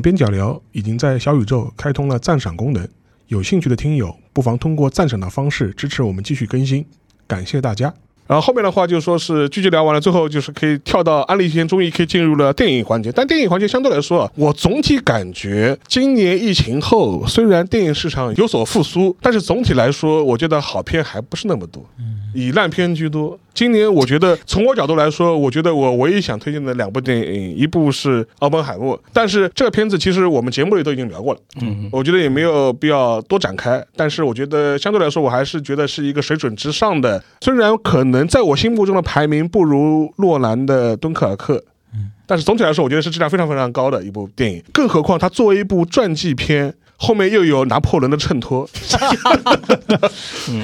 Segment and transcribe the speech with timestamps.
[0.00, 2.86] 边角聊已经在小宇宙开通了赞赏功能，
[3.28, 6.84] 有兴趣的听友不妨通过赞赏的方式支持我们继续更新，
[7.26, 7.92] 感谢大家。
[8.26, 13.10] 然后后面的话就说是剧集聊完了，最后就是可以跳到安利篇，终于可以进入了电影环节。
[13.10, 21.82] 但电影环节相对来说啊，我总体感觉今年疫情后，虽然电影市场有所复苏，但是总体来说，我觉得好片还不是那么多，
[22.34, 23.38] 以烂片居多。
[23.58, 33.84] 今年我觉得从我角度来说，我觉得我唯一想推荐的两部电影，一部是《奥本海默》，但是这个片子其实我们节目里都已经聊过了，嗯，我觉得也没有必要多展开。
[33.96, 41.56] 但是我觉得相对来说，我还是觉得是一个水准之上的，虽然可能在我心目中的排名不如诺兰的《敦刻尔克》，
[41.94, 44.62] 嗯，但是总体来说，我觉得是质量非常非常高的一部电影。
[44.72, 46.72] 更何况它作为一部传记片。
[47.00, 48.68] 后面又有拿破仑的衬托，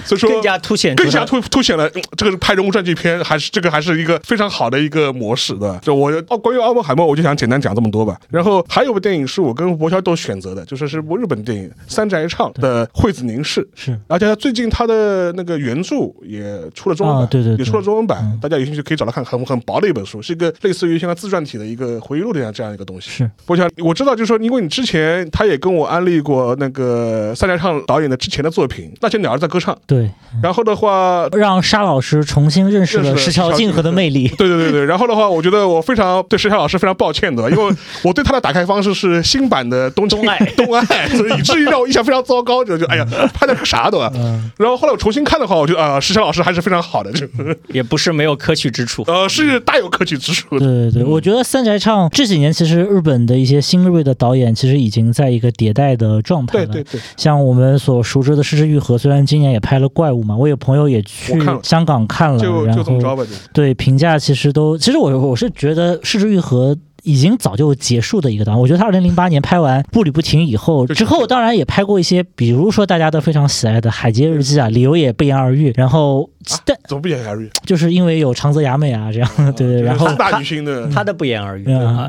[0.05, 5.79] 所以说更加凸显更加凸凸显了这个拍人物传记片还是这个还是一个非常好的一个模式的。
[5.79, 8.21] 就我哦，关于奥本海默，我就想简单讲这么多吧。
[8.29, 16.43] 然后还有部电影是我跟博乔都选择的，就是是部日本电影三宅唱的《惠子凝视》，是，而且他最近他的那个原著也
[16.75, 23.11] 出了中文版，对对，也出了中文版，大家有兴趣可以找来看，很很薄的一本书，是一个类似于像自传体的一个回忆录的这样这样一个东西。
[23.11, 27.05] 是，博乔，我知道，就是说，因为你之前他也跟我安利过那个。
[27.05, 30.11] 呃，三宅唱导演的之前的作品《那些鸟儿在歌唱》，对，
[30.43, 34.29] 然后的话，让沙老师重新认识了石桥静河的魅力。
[34.39, 43.99] 对对对对，然后的话，我觉得我非常对石桥老师非常抱歉的， 因为我对他的打开方式是新版的《东东爱》， 东爱，所以以至于让我印象非常糟糕，就就哎呀，拍的个啥的。
[44.57, 47.27] 然后后来我重新看的话，我觉得啊，石桥老师还是非常好的，就
[47.69, 50.59] 也不是没有可取之处，呃，是大有可取之处。
[50.59, 56.67] 对对对，我觉得三宅唱这几年其实日本的一些新锐的导演其实已经在一个迭代的状态了。
[56.67, 57.75] 对对对，像我们。
[57.85, 66.75] 所熟知的《失之愈合》，虽然今年也拍了怪物嘛，我有朋友也去香港看了，然后对评价其实都，其实我我是觉得《失之愈合》。
[67.05, 75.71] 已经早就结束的一个导演，我觉得他二零零八年拍完《步履不停》以后，之后当然也拍过一些，比如说大家都非常喜爱的《海街日记》啊，理由也不言而喻。
[75.77, 76.31] 然后，
[76.65, 77.51] 但怎么不言而喻？
[77.67, 79.83] 就是因为有长泽雅美啊，这样对对。
[79.83, 81.67] 然后大女星的他的不言而喻，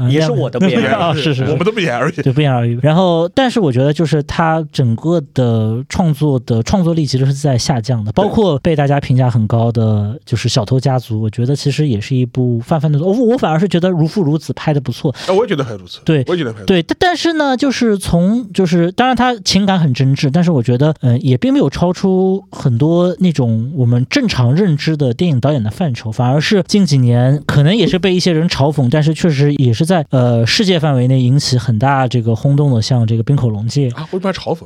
[0.10, 2.80] 也是我的不言而喻， 是是，我们都不言而喻，对不言而喻。
[2.82, 13.12] 然后，但是我觉得就是他整个的创作的创作力其实是在下降的，包括被大家评价很高的就是《小偷家族》，我觉得其实也是一部泛泛的作。
[13.12, 15.66] 我我反而是觉得《如父如子》拍的不错，啊，我也觉得。
[15.66, 34.64] 还如此，对，我也觉得对，但但是呢，就是从就是当然他情感很真挚，但是我觉得嗯，也并没有超出很多那种我们正正常认知的电影导演的范畴，反而是近几年可能也是被一些人嘲讽，但是确实也是在呃世界范围内引起很大这个轰动的，像这个冰口龙介啊，为什么嘲讽？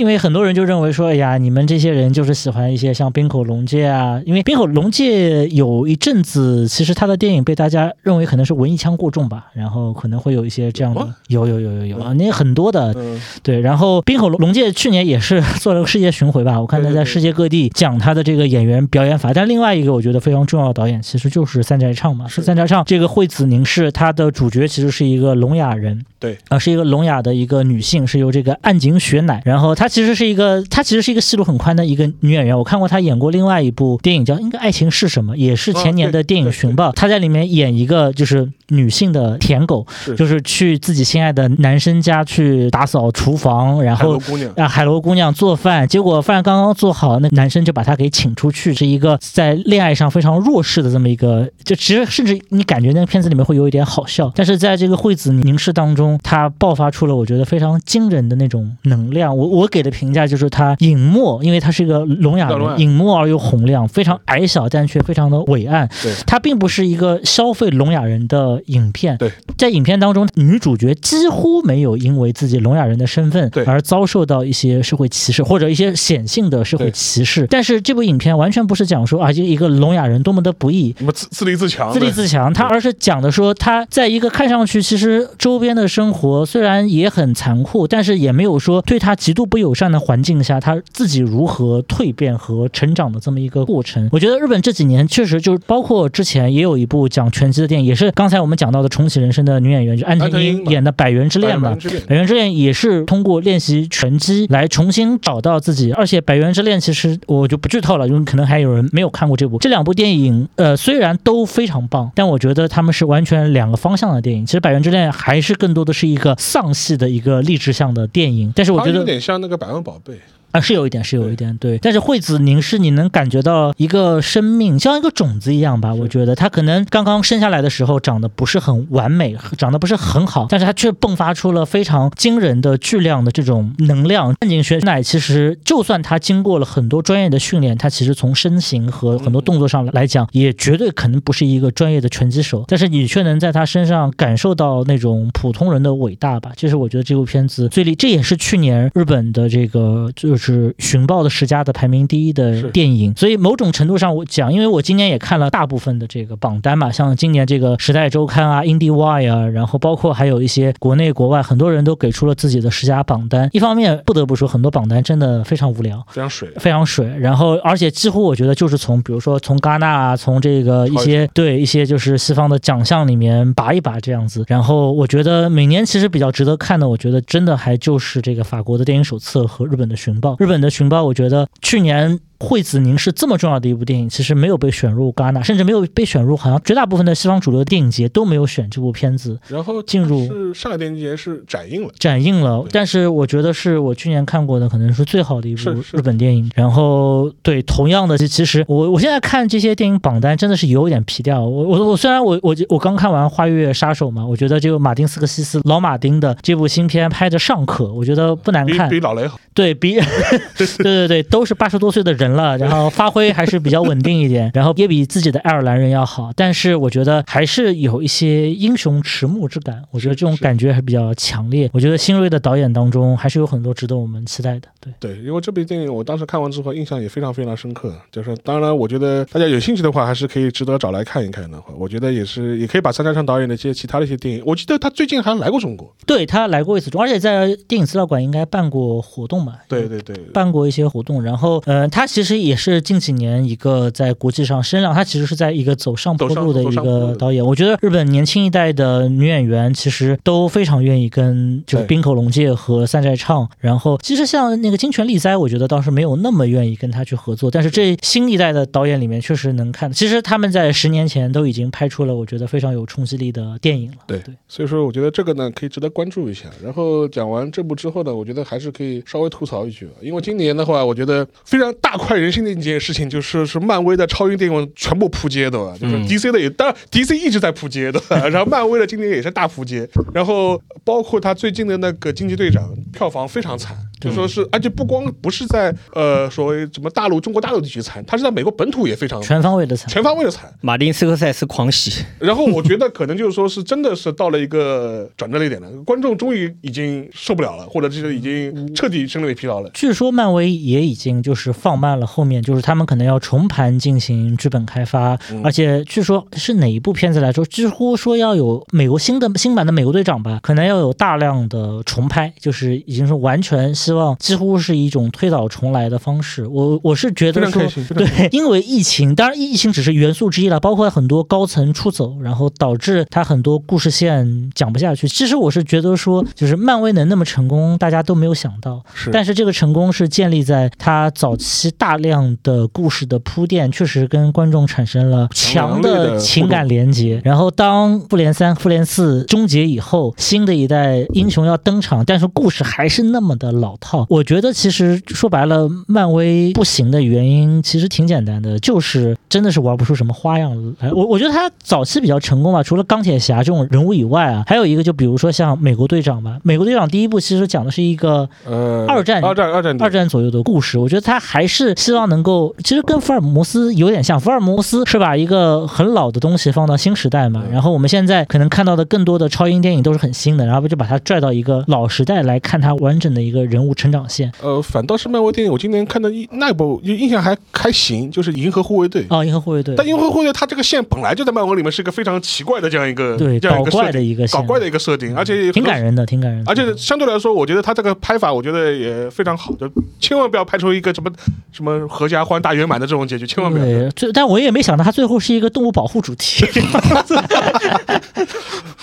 [0.00, 4.18] 因为很多人就认为说，哎呀，你们这些人就是喜欢一些像冰口龙介啊。
[4.24, 12.96] 因为冰口龙介有一阵子，其实他的电影被大家认为可能是文艺腔过重吧，然后可能会有一些这样的，有有有有有啊，那很多的，
[13.42, 13.60] 对。
[13.60, 19.34] 然后冰口龙介去年也是做了个世界巡回吧，我看他在世界各地讲他的这个演员表演法。
[19.34, 26.02] 但另外一个我觉得非常重要的导演，其实就是三宅唱嘛，是三宅唱这个惠子凝视，他的主角其实是一个聋哑人。
[26.18, 32.56] 对啊，是一个聋哑的一个女性，是由这个岸井雪乃，然后她其实是一个，她其实是一个戏路很宽的一个女演员。
[32.56, 39.86] 我看过她演过另外一部电影，叫应该《爱情是什么》，也是前年的电影《寻报》，她在里面演一个就是女性的舔狗，
[40.16, 44.18] 就是去自己心爱的男生家去打扫厨房，然后
[44.56, 56.18] 让海螺姑娘做饭，结果饭刚刚做好，那男生就把她给请出去，是一个在恋爱上非常弱势的这么一个，就其实甚至你感觉那个片子里面会有一点好笑，但是在这个惠子凝视当中。
[56.22, 59.36] 她爆发出了我觉得非常惊人的那种能量。
[59.36, 65.88] 我我给的评价就是她隐没，因为她是一个聋哑人，隐没而又洪亮，非常矮小但却非常的伟岸。
[66.02, 69.16] 对，她并不是一个消费聋哑人的影片。
[69.16, 77.46] 对，在影片当中，女主角几乎没有因为自己聋哑人的身份而遭受到一些社会歧视或者一些显性的社会歧视。
[77.48, 86.44] 但是这部影片完全不是讲说啊，就一个聋哑人多么的不易，什么自自立自强，自立自强，他而是讲的说他在一个看上去其实周边的生活。
[86.46, 94.08] 虽然也很残酷，但是也没有说对他极度不友善的环境下，他自己如何蜕变和成长的这么一个过程。
[94.12, 101.74] 我觉得日本这几年确实就是包括之前也有一部讲拳击的电影，也是刚才我们讲到的重启人生的女演员，就安藤樱演的《百元之恋》嘛，
[102.06, 105.92] 《百元之恋》也是通过练习拳击来重新找到自己。
[105.92, 109.58] 而且《百元之恋》其实我就不剧透了，因为可能还有人没有看过这部。
[109.58, 114.44] 这两部电影，呃，虽然都非常棒，但我觉得他们是完全两个方向的电影。
[114.44, 116.36] 其实《百元之恋》还是更多的是一个。
[116.38, 120.14] 丧系的一个励志向的电影，但是我觉得有点像那个《百万宝贝》
[120.52, 121.78] 啊，是有一点，是有一点，对。
[121.78, 125.94] 但是惠子凝视，你能感觉到一个生命，像一个种子一样吧？
[125.94, 134.34] 我觉得它可能刚刚生下来的时候长得不是很完美，长得不是很好，但是它却迸发出了非常惊人的巨量的这种能量。
[134.40, 142.64] 岸井雪乃其实就算他经过了很多专业的训练，他其实从身形和很多动作上来讲，也绝对可能不是一个专业的拳击手。
[142.66, 146.52] 但是你却能在他身上感受到那种普通人的伟大吧？
[146.56, 150.39] 这是我觉得这部片子最厉，这也是去年日本的这个就是
[150.78, 153.14] 寻报的十佳的排名第一的电影。
[153.16, 163.48] 所以某种程度上我讲，因为我今年也看了大部分的这个榜单嘛，像今年这个时代周刊啊、IndieWire 啊，然后包括还有一些国内国外很多人都给出了自己的十佳榜单。
[163.52, 167.06] 一方面不得不说，很多榜单真的非常无聊，非常水，非常水。
[167.18, 174.44] 然后而且几乎我觉得就是从比如说从戛纳啊，从这个一些对一些就是西方的奖项里面拔一拔这样子。
[174.46, 180.29] 然后我觉得每年其实比较值得看的，我觉得真的还就是这个法国的电影手册和日本的寻报。
[180.38, 182.18] 日本的寻报，我觉得去年。
[182.40, 189.38] 惠子凝是这么重要的一部电影，其实没有被选入戛纳，甚至没有被选入，好像绝大部分的西方主流电影节都没有选这部片子。
[189.48, 192.64] 然后进入是上海电影节是展映了，展映了。
[192.72, 196.50] 但是我觉得是我去年看过的，可能是最好的一部日本电影。
[196.54, 201.40] 然后对，同样的，其实我我现在看这些电影榜单真的是有点皮掉。
[201.40, 209.38] 我我我虽然我我我刚看完《花月杀手》嘛，我觉得这个马丁斯科西斯老马丁的这部新片拍的尚可，我觉得不难看，比老雷好。
[209.52, 210.00] 对比，
[210.56, 221.68] 对对对，都是八十多岁的人了，然后发挥还是比较稳定一点， 然后也比自己的爱尔兰人要好，但是我觉得还是有一些英雄迟暮之感，我觉得这种感觉还比较强烈。
[221.72, 224.68] 我觉得新锐的导演当中还是有很多值得我们期待的。
[224.80, 239.40] 对对，因为这部电影我当时看完之后印象也非常非常深刻，就是当然我觉得大家有兴趣的话还是可以值得找来看一看的话，我觉得也是也可以把三家昌导演的一些其他的一些电影，我记得他最近还来过中国，对他来过一次中，而且在电影资料馆应该办过活动。
[239.68, 247.44] 对对对，办过一些活动，然后呃，他其实也是近几年一个在国际上声量，他其实是在一个走上坡路的一个导演。
[247.44, 257.50] 我觉得日本年轻一代的女演员其实都非常愿意跟就是滨口龙介和三宅唱，然后其实像那个金泉利哉，我觉得倒是没有那么愿意跟他去合作。
[257.50, 263.96] 但是这新一代的导演里面确实能看，其实他们在十年前都已经拍出了我觉得非常有冲击力的电影了。
[264.06, 266.44] 对对，所以说我觉得这个呢可以值得关注一下。
[266.62, 269.30] 然后讲完这部之后呢，我觉得还是可以稍微。
[269.30, 283.76] 吐槽一句，因为今年的话，我觉得非常大快人心的一件事情，就是是漫威的超英电影全部扑街的，就是 DC 的也，当然 DC 一直在扑街的， 然后漫威的今年也是大扑街，然后包括他最近的那个惊奇队长，票房非常惨。
[284.00, 290.52] 就说是，而且不光不是在呃所谓什么大陆中国大陆地区惨，他是在美国本土也非常全方位的惨，全方位的惨。
[290.62, 299.70] 马丁斯科塞斯狂喜，然后我觉得可能就是说是真的是到了一个转折的一点了，观众终于已经受不了了，或者是已经彻底审美疲劳了。
[299.74, 313.74] 据说漫威也已经就是放慢了后面，就是他们可能要重盘进行剧本开发，而且据说是哪一部片子来说，几乎说要有美国新的新版的美国队长吧，可能要有大量的重拍，就是已经是完全。
[313.90, 316.46] 希望几乎是一种推倒重来的方式。
[316.46, 325.08] 我我是觉得说，对，因为疫情，当然疫情只是元素之一了，包括很多高层出走，然后导致他很多故事线讲不下去。
[325.08, 328.80] 其实我是觉得说，就是漫威能那么成功，大家都没有想到。
[328.94, 337.20] 是，但是这个成功是建立在他早期大量的故事的铺垫，确实跟观众产生了强的情感连接。
[337.24, 343.76] 然后当复联三、复联四终结以后，新的一代英雄要登场，但是故事还是那么的老。
[343.80, 350.92] 套，我觉得其实说白了，漫威不行的原因其实挺简单的，就是真的是玩不出什么花样来。
[350.92, 356.38] 我我觉得他早期比较成功吧，除了钢铁侠这种人物以外啊，还有一个就比如说像美国队长吧。
[356.42, 360.78] 美国队长第一部其实讲的是一个呃二战二战二战二战左右的故事。
[360.78, 364.20] 我觉得他还是希望能够，其实跟福尔摩斯有点像。
[364.20, 373.69] 福尔摩斯是把一个很老的东西放到新时代嘛，然后我们现在可能看到的更多的超英电影都是很新的，然后不就把它拽到一个老时代来看它完整的一个人物。
[373.74, 379.74] 成长线，呃，反倒是漫威电影，我今年看的一那部印象还还行，就是《银河护卫队》啊，《银河护卫队》。
[379.76, 386.42] 但《银河护卫队》它这个线本来就在漫威里面是一个非常奇怪的这样一个对搞怪的一个搞怪的一个设定，而且挺感人的，挺感人。
[386.46, 391.10] 而且相对来说，我觉得它这个拍法，我觉得也非常好，就千万不要拍出一个什么
[391.52, 393.64] 什么合家欢大圆满的这种结局，千万不要。
[393.90, 396.44] 对，但我也没想到它最后是一个动物保护主题。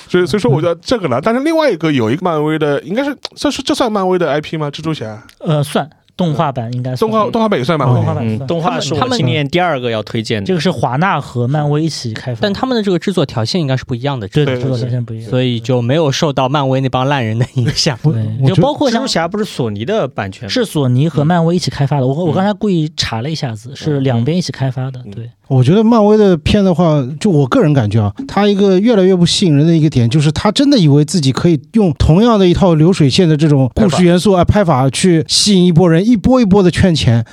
[0.10, 4.72] 所以，所以说，我觉得这个呢，但是另外一个有一个漫威的，应该是这是这算漫威的 IP 吗？
[4.78, 5.22] 蜘蛛侠？
[5.40, 5.90] 呃，算。
[6.16, 10.48] 动画版应该动画动画版也算漫威，动画版动画是我今年第二个要推荐的。
[10.48, 17.96] 这个是华纳和漫威一起开发，但他们的这个制作条件应该是不一样的，对制作条件不一样，所以就没有受到漫威那帮烂人的影响。
[18.02, 22.08] 对，就包括蜘蛛侠不是索尼的版权，是索尼和漫威一起开发的。
[22.08, 25.00] 我我刚才故意查了一下子，是两边一起开发的。
[25.14, 37.26] 对，我觉得漫威的片的话，就我个人感觉啊，他一个越来越不吸引人的一个点，就是他真的以为自己可以用同样的一套流水线的这种故事元素啊拍法去吸引一波人，一波一波的圈钱。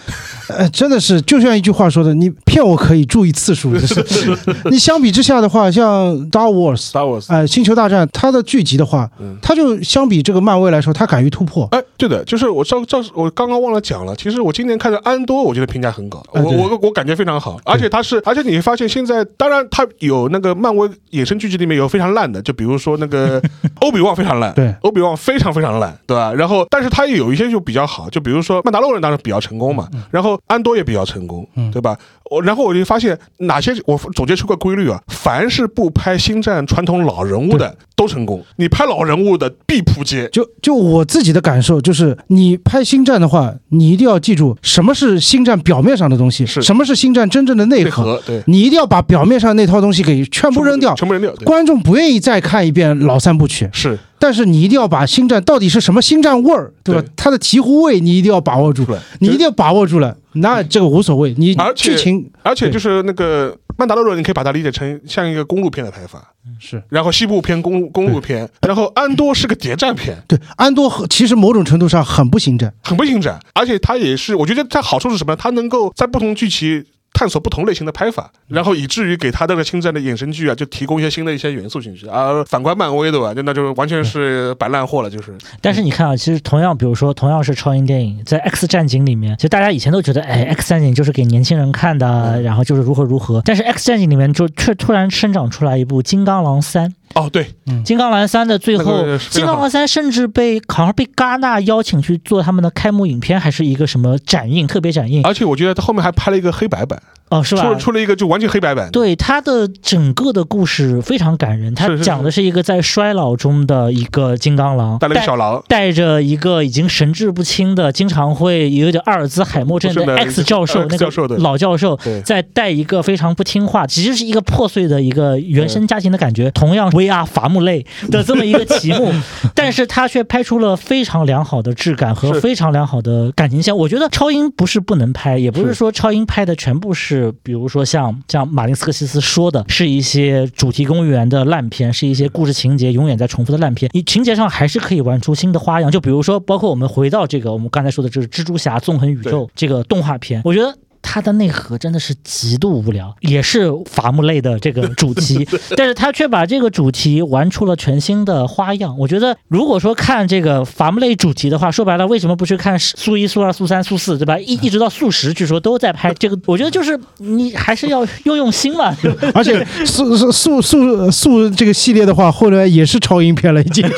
[0.49, 3.73] 呃，真的是就像一句话说的，你骗我可以注意次数。
[3.73, 4.37] 就 是
[4.71, 9.11] 你相比之下的话，像 Star Wars，Star Wars，哎，星球大战，它的剧集的话，
[9.41, 11.67] 它就相比这个漫威来说，它敢于突破。
[11.71, 23.41] 哎，对的，就是我照照我刚刚忘了讲了，其实我今年看的安多，我觉得评价很高，我我我感觉非常好，而且它是，而且你会发现现在，当然它有那个漫威衍生剧集里面有非常烂的，就比如说那个
[23.81, 26.33] 欧比旺非常烂，对，欧比旺非常非常烂，对吧？
[26.35, 31.97] 然后，但是它也有一些就比较好，就比如说曼达洛人当然比较成功嘛，然后安多也比较成功，对吧？
[32.31, 40.29] 我然后我就发现哪些我总结出个规律啊，凡是不拍星战传统老人物的都成功，你拍老人物的必扑街。
[40.33, 48.21] 就就我自己的感受就是，你拍星战的话，你一定要记住什么是星战表面上的东西，是什么是星战真正的内核。
[48.26, 51.33] 对，你一定要把表面上那套东西给全部扔掉，全部扔掉。
[51.45, 53.69] 观众不愿意再看一遍老三部曲。
[53.73, 53.99] 是。
[54.25, 57.04] 但是你一定要把星战到底是什么星战味儿，对吧？
[57.14, 58.87] 它的醍醐味你一定要把握住，
[59.19, 61.35] 你一定要把握住了，那这个无所谓。
[61.37, 66.83] 你剧情，而且就是那个曼达洛人，你可以把它理解成像一个公路片的拍法，是。
[66.88, 75.37] 然后西部片公公路片，然后安多是个谍战片，对，安多其实某种程度上很不星战，很不星战，而且它也是，我觉得它好处是什么？
[75.37, 76.83] 它能够在不同剧情。
[77.14, 82.06] 探索不同类型的拍法，然后以至于给他这个星战的衍生剧啊，就提供一些新的一些元素进去。
[82.09, 85.33] 而反观漫威的吧，就那就完全是摆烂货了，就是。
[85.62, 93.40] 但是你看啊，其实同样，比如说同样是超英电影，在 X 战警里面，其实大家以前都觉得，哎，X 战警就是给年轻人看的，然后就是如何如何。
[93.44, 96.92] 但是 X 战警里面就却突然生长出来一部金刚狼三。
[97.14, 97.47] 哦，对，
[97.85, 105.23] 金刚狼三的最后，金刚狼三甚至被好像被戛纳邀请去做他们的开幕影片，还是一个什么展映，特别展映。
[105.23, 107.00] 而且我觉得他后面还拍了一个黑白版。
[107.31, 107.62] 哦，是吧？
[107.62, 108.90] 出出了一个就完全黑白版。
[108.90, 111.75] 对，他的整个的故事非常感人。
[111.75, 126.50] 他讲的是一个在衰老中的一个金刚狼，带了个小狼，带着一个已经神志不清的，经常会有点阿尔兹海默症的 X 教授，那个老教授，在带一个非常不听话，其实是一个破碎的一个原生家庭的感觉。
[126.50, 129.12] 同样 VR 伐木类的这么一个 题目，
[129.54, 133.76] 但是他却拍出了非常良好的质感和非常良好的感情线。
[133.76, 137.13] 我觉得超英不是不能拍，也不是说超英拍的全部是。
[137.14, 143.90] 是，比如说像像马林斯科西斯说的，是一些主题公园的烂片，是一些故事情节永远在重复的烂片。
[143.94, 150.76] 你情节上还是可以玩出新的花样，就比如说，包括我们回到这个我们刚才说的，这是蜘蛛侠纵横宇宙这个动画片，我觉得。
[151.06, 155.46] 它的内核真的是极度无聊，也是伐木类的这个主题，
[155.76, 158.99] 但是他却把这个主题玩出了全新的花样。
[158.99, 164.38] 我觉得，如果说看这个伐木类主题的话，说白了，为什么不去看素一、素二、素三、素四，对吧？
[164.38, 166.38] 一一直到速十，据说都在拍这个。
[166.46, 168.96] 我觉得就是你还是要用用心嘛。
[169.34, 173.87] 而且速速速速速这个系列的话，后来也是超英片了，已经。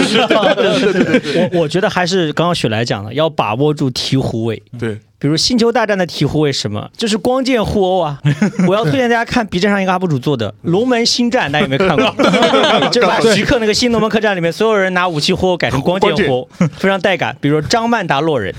[1.53, 4.61] 我我觉得还是刚刚雪来讲的，要把握住醍醐味。
[4.79, 4.99] 对。
[5.27, 6.89] 比如《星球大战》的醍醐味什么？
[6.97, 8.21] 就是光剑互殴啊！
[8.69, 12.15] 我要推荐大家看 B 站上一个 UP 主做的《龙门星战》，大家有没有看过？
[12.91, 17.37] 就是把徐克那个《新龙门客栈》里面所有人拿武器互殴改成光剑互殴，非常带感。
[17.41, 18.55] 比如说张曼达洛人，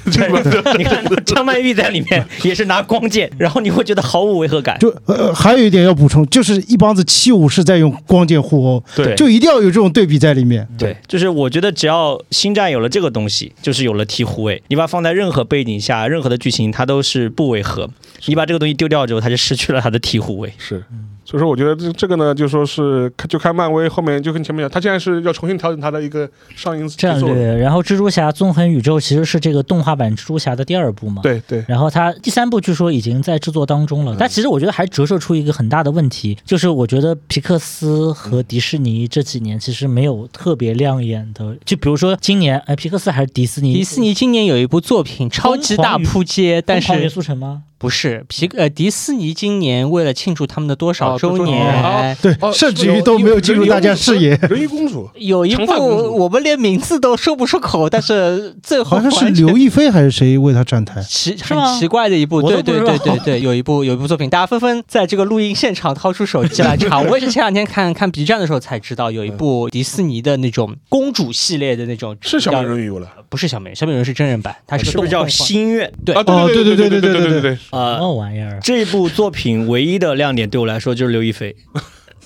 [0.77, 4.77] 你看张曼玉在里面也是拿光剑，然后你会觉得毫无违和感。
[4.79, 10.67] 就呃，还有一点要补充，就是一帮子七武士在用光剑互殴，对，就一定要有这种对比在里面。
[10.77, 14.61] 对，就是我觉得只要星战有了这个东西，就是有了醍醐味。
[14.67, 16.47] 你把它放在任何背景下，任何的剧。
[16.47, 17.89] 剧情它都是不违和，
[18.25, 20.51] 你把这个东西丢掉之后，它就失去了它的醍醐味。
[20.57, 20.83] 是。
[21.29, 27.53] 所以说，我觉得这这个呢，就说是就看漫威后面就跟前面讲，他现在是要重新调整他的一个上映战略。
[27.57, 31.21] 然后，蜘蛛侠纵横宇宙其实是这个动画版蜘蛛侠的第二部嘛？
[31.21, 31.65] 对对。
[31.67, 34.15] 然后，他第三部据说已经在制作当中了。
[34.17, 41.57] 但其实我觉得还折射出一个很大的问题，就是我觉得皮克斯和迪士尼这几年其实没有特别亮眼的。
[41.65, 43.73] 就比如说今年，哎，皮克斯还是迪士尼？
[43.73, 47.63] 迪士尼今年有一部作品超级大扑街，但是元素城吗？
[47.77, 55.71] 不是皮呃迪士尼今年为了庆祝他们的多少哦周周年，对哦，甚至于都没有进入大家视野，人鱼公主， 有一部
[56.17, 61.01] 我们连名字都说不出口，但是最后好像是刘亦菲还是谁为她站台？
[61.03, 67.01] 奇很奇怪的一部，对对对对对，有一部有一部作品，大家纷纷在这个录音现场掏出手机来查。
[67.01, 75.91] 我也是前两天看看 B 站的时候才知道，有一部迪士尼的那种公主系列的那种，是小美人鱼了不是小美人，小美人鱼是真人版，它是个是不是叫动动画心愿？
[76.05, 76.23] 对啊！
[76.25, 78.59] 哦对对对对对对对对对什，么玩意儿？
[78.61, 81.55] 这部作品唯一的亮点对我来说就是刘亦菲，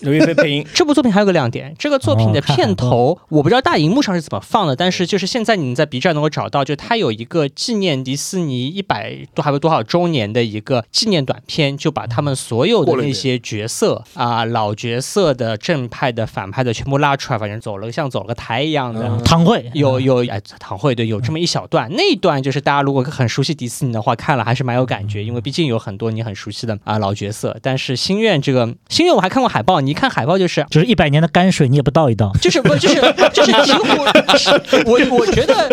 [0.02, 0.66] 刘亦菲配音。
[0.74, 19.08] 这部作品还有个亮点，这个作品的片头、我不知道大荧幕上是怎么放的，但是就是现在你在 B 站能够找到，就它有一个纪念迪士尼一百多还有多少周年的一个纪念短片，就把他们所有的那些角色啊、老角色的正派的、反派的全部拉出来，反正走了像走了个台一样的。
[19.08, 27.56] 嗯堂会有有哎，唐会对，有这么一小段，那一段就是大家如果很熟悉迪士尼的话，看了还是蛮有感觉，因为毕竟有很多你很熟悉的啊、老角色。
[27.62, 32.32] 但是心愿这个心愿我还看过海报，你一看海报就是就是一百年的泔水，你也不倒一倒。
[32.42, 32.96] 就是不就是
[33.34, 35.70] 就是鹈鹕， 我我觉得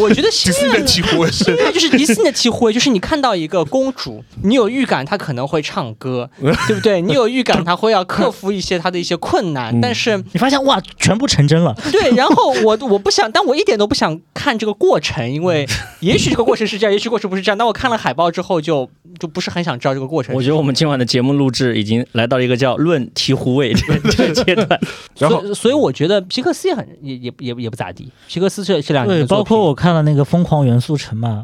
[0.00, 6.30] 我觉得心迪士尼的愿几乎是心愿就是迪士尼的鹈鹕，就是你看到一个公主，你有预感她可能会唱歌，
[6.68, 7.00] 对不对？
[7.00, 11.74] 你有预感她会要克服一些她的一些困难，但是你发现哇，全部成真了。
[11.90, 15.66] 对，然后我我不想，但我一点都不想看这个过程，因为
[16.00, 17.56] 也许这个过程是这样，也许过程不是这样。
[17.56, 20.34] 但我看了海报之后就，就不是很想知道这个过程。
[20.34, 24.68] 我觉得我们今晚的节目录制已经来到了一个叫“论醍醐味”这个 这个阶段。
[25.18, 28.10] 然后所以所以我觉得皮克斯也很也也也也不咋地。
[28.28, 31.42] 皮克斯这这两年包括我看了那个《疯狂元素城》嘛，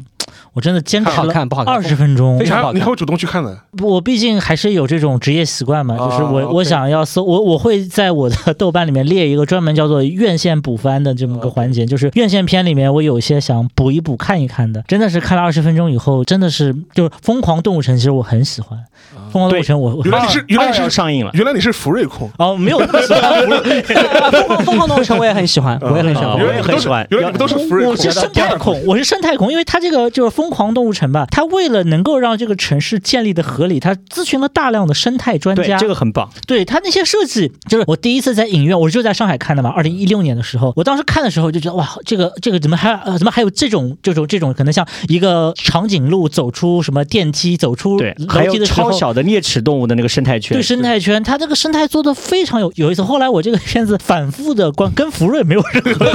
[0.53, 2.37] 我真的坚持不好了看不好二十分钟。
[2.37, 2.45] 非。
[2.45, 2.75] 常不好看。
[2.75, 18.77] 你还你还会主动去看的，我毕竟还是有这种职业习惯嘛，啊就是我我想要搜我我会在我的豆瓣里面列一个专门叫做院线补番的这么个环节，就是院线片里面我有一些想补一补看一看的，真的是看了二十分钟以后，真的是就是《疯狂动物城》，其实我很喜欢，
[19.31, 26.31] 《疯狂动物城》我我原来你是原来你是上映了，原来你是福瑞控，哦没有那么喜欢福瑞疯狂疯狂动物城我也很喜欢，我也很喜欢。
[26.31, 36.27] 啊我也很喜欢原来你们都是福瑞控我是生态控，我是生态控，因为它这个就是疯狂动物城吧，他为了能够让这个城市建立的合理，他咨询了大量的生态专家，这个很棒。
[36.47, 48.97] 对他那些设计，就是我第一次在影院，我就在上海看的嘛，二零一六年的时候，我当时看的时候就觉得哇，这个这个怎么还呃怎么还有这种这种这种可能像一个长颈鹿走出什么电梯，走出对，还有楼梯的时候超。
[48.97, 53.03] 小的啮齿动物的那个生态圈对，生态圈，它这个生态做的非常有有意思。
[53.03, 56.11] 后来我这个片子反复的观，跟福瑞没有任何关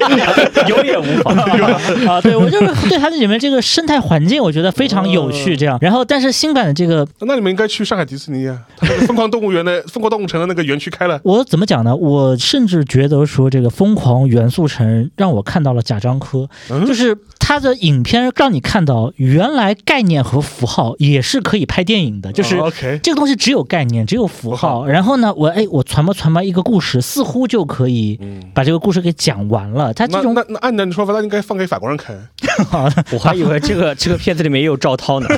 [0.00, 1.36] 系， 有也无妨。
[2.08, 2.20] 啊。
[2.22, 5.56] 对我就是对它里面这个生态环境，我觉得非常有趣。
[5.56, 11.94] 这样，然后但是新版的这个那你们应该去上海迪士尼啊，它那个疯狂动物园的疯狂动物城的那个园区开了，我怎么讲呢？
[11.94, 17.16] 我甚至觉得说，这个《疯狂元素城》让我看到了贾樟柯，嗯就是
[17.46, 22.56] 他的影片让你看到原来概念和符号也是可以拍电影的，就是。
[23.02, 29.92] 这个东西只有概念，只有符符号，然后呢，我哎，我传播传播一个故事，似乎就可以嗯，把这个故事给讲完了。
[29.92, 32.16] 他这种那那那按照你说法，那应该放给法国人看，
[33.12, 35.28] 我还以为这个这个片子里面也有赵涛呢。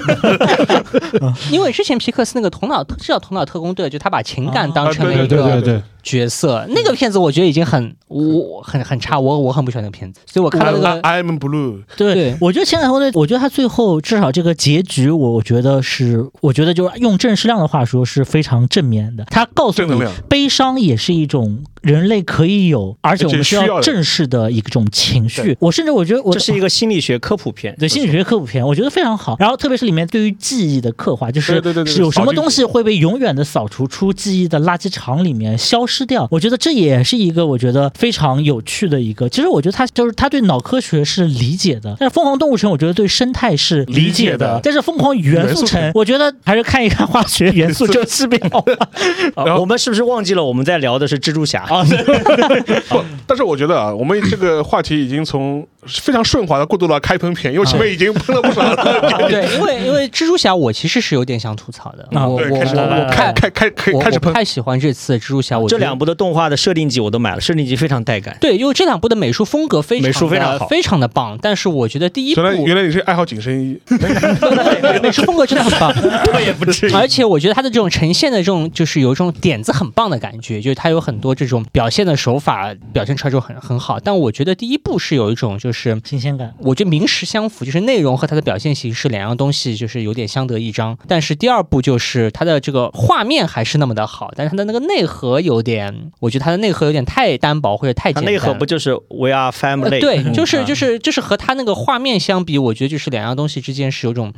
[1.51, 6.65] 因为之前皮克斯那个头脑是叫头脑特工队，就他把情感当成了啊一个对对对，角色。
[6.71, 19.25] 那个片子我觉得已经很我很很差，我我很不喜欢那个片子，所以我看到那个 I am blue，对，对我觉得《前两部队》，我觉得他最后至少这个结局，我我觉得是，我觉得就是用郑世亮的话说是非常正面的。
[19.25, 25.57] 他告诉你正能量，悲伤也是一种人类可以有，而且我们需要正视的一种情绪。
[25.61, 29.37] 我甚至我觉得我这是一个心理学科普片，对心理学科普片，我觉得非常好。
[29.39, 31.63] 然后特别是里面对于记忆的刻画，就是
[31.99, 36.27] 有什么东西会被永远的扫除出记忆的垃圾场里面消失掉。
[36.31, 39.29] 我觉得这也是一个我觉得非常有趣的一个。
[39.29, 48.91] 其实我觉得他就是他对脑科学是理解的，但是疯狂动物城我觉得对生态是理理解解的的，但是疯狂元素城我觉得还是看一看化学元素 就识别好了。
[49.37, 51.65] 然后啊我们是不是忘记了我们在聊的是蜘蛛侠？
[51.77, 51.85] 啊，
[52.89, 58.77] 不，但是我觉得啊，我们这个话题已经从非常顺滑的过渡到开喷片，因为前面已经喷了不少了。
[59.29, 68.37] 对，因为因为 蜘蛛侠我其实是有点想吐槽的，啊我我我开开开我开始喷我不，太喜欢这次蜘蛛侠，我这两部的动画的设定集我都买了，设定集非常带感。
[68.41, 75.93] 对，因为这两部的美术风格非常美术非常好非常的棒，但是我觉得第一部原来原来你是爱好紧身衣，美美术风格真的很棒，
[76.33, 76.93] 我也不至于。
[76.93, 84.01] 而且我觉得它的这种呈现的这种就是有一种点子很棒的感觉，就是它有很多这种表现的手法表现出来就很很好。
[84.01, 86.55] 但我觉得第一部是有一种就就是新鲜感。
[86.61, 90.97] 我觉得名实相符，就是内容和它的表现形式两样东西就是有点相得益彰。
[91.07, 98.33] 但是第二部就是它的这个画面还是那么的好，但是它的那个内核有点，我觉得它的内核有点太单薄或者太简单。
[98.33, 100.01] 内核不就是 We are 呃 family？
[100.01, 104.33] 对， 嗯就是啊就是就是和它那个画面相比，我觉得就是两样东西之间是有种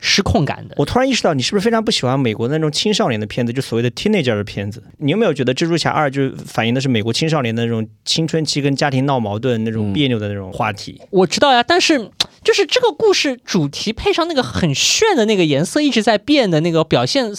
[0.00, 0.76] 失控感的。
[0.78, 4.82] 我突然意识到，你是不是非常不喜欢美国的那种青少年的片子，就所谓的 teenager 的片子？
[4.98, 10.83] 你有没有觉得《蜘蛛侠二》就是反映的是美国青少年的那种青春期跟家庭闹矛盾、那种嗯别扭的那种话题？
[11.10, 12.10] 我知道呀，但是
[12.42, 17.30] 就是这个故事主题配上那个很炫的那个颜色一直在变的那个表现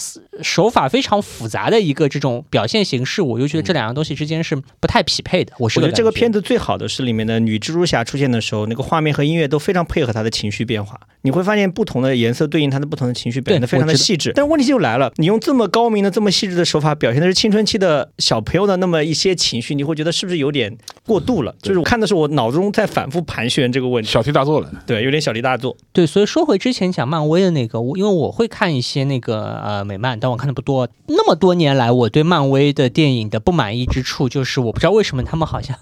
[0.42, 5.52] 手法非常复杂的一个这种表现形式，我就觉得这两样东西之间是不太匹配的。
[5.58, 11.00] 我觉得这个片子子最好的是里面的女蜘蛛侠出现的时候，那个画面和音乐都非常配合她的情绪变化。
[11.22, 14.32] 你会发现不同的颜色对应她的不同的情绪，表现得非常的细致。
[14.34, 21.54] 但问题就来了，你用这么高明的、这么细致的手法表现的是青春期的小朋友的那么一些情绪，你会觉得是不是有点过度了？
[21.62, 24.70] 就是我看的是我脑中在反复盘旋这个问题，小题大做了。
[24.86, 25.76] 对，有点小题大做。
[25.92, 30.88] 对，所以说回之前讲漫威的那个，我因为我会看一些那个呃美漫，但我看的不多。
[31.08, 35.76] 那么多年来，我对漫威的电影的不满意之处，就是我不知道为什么他们好像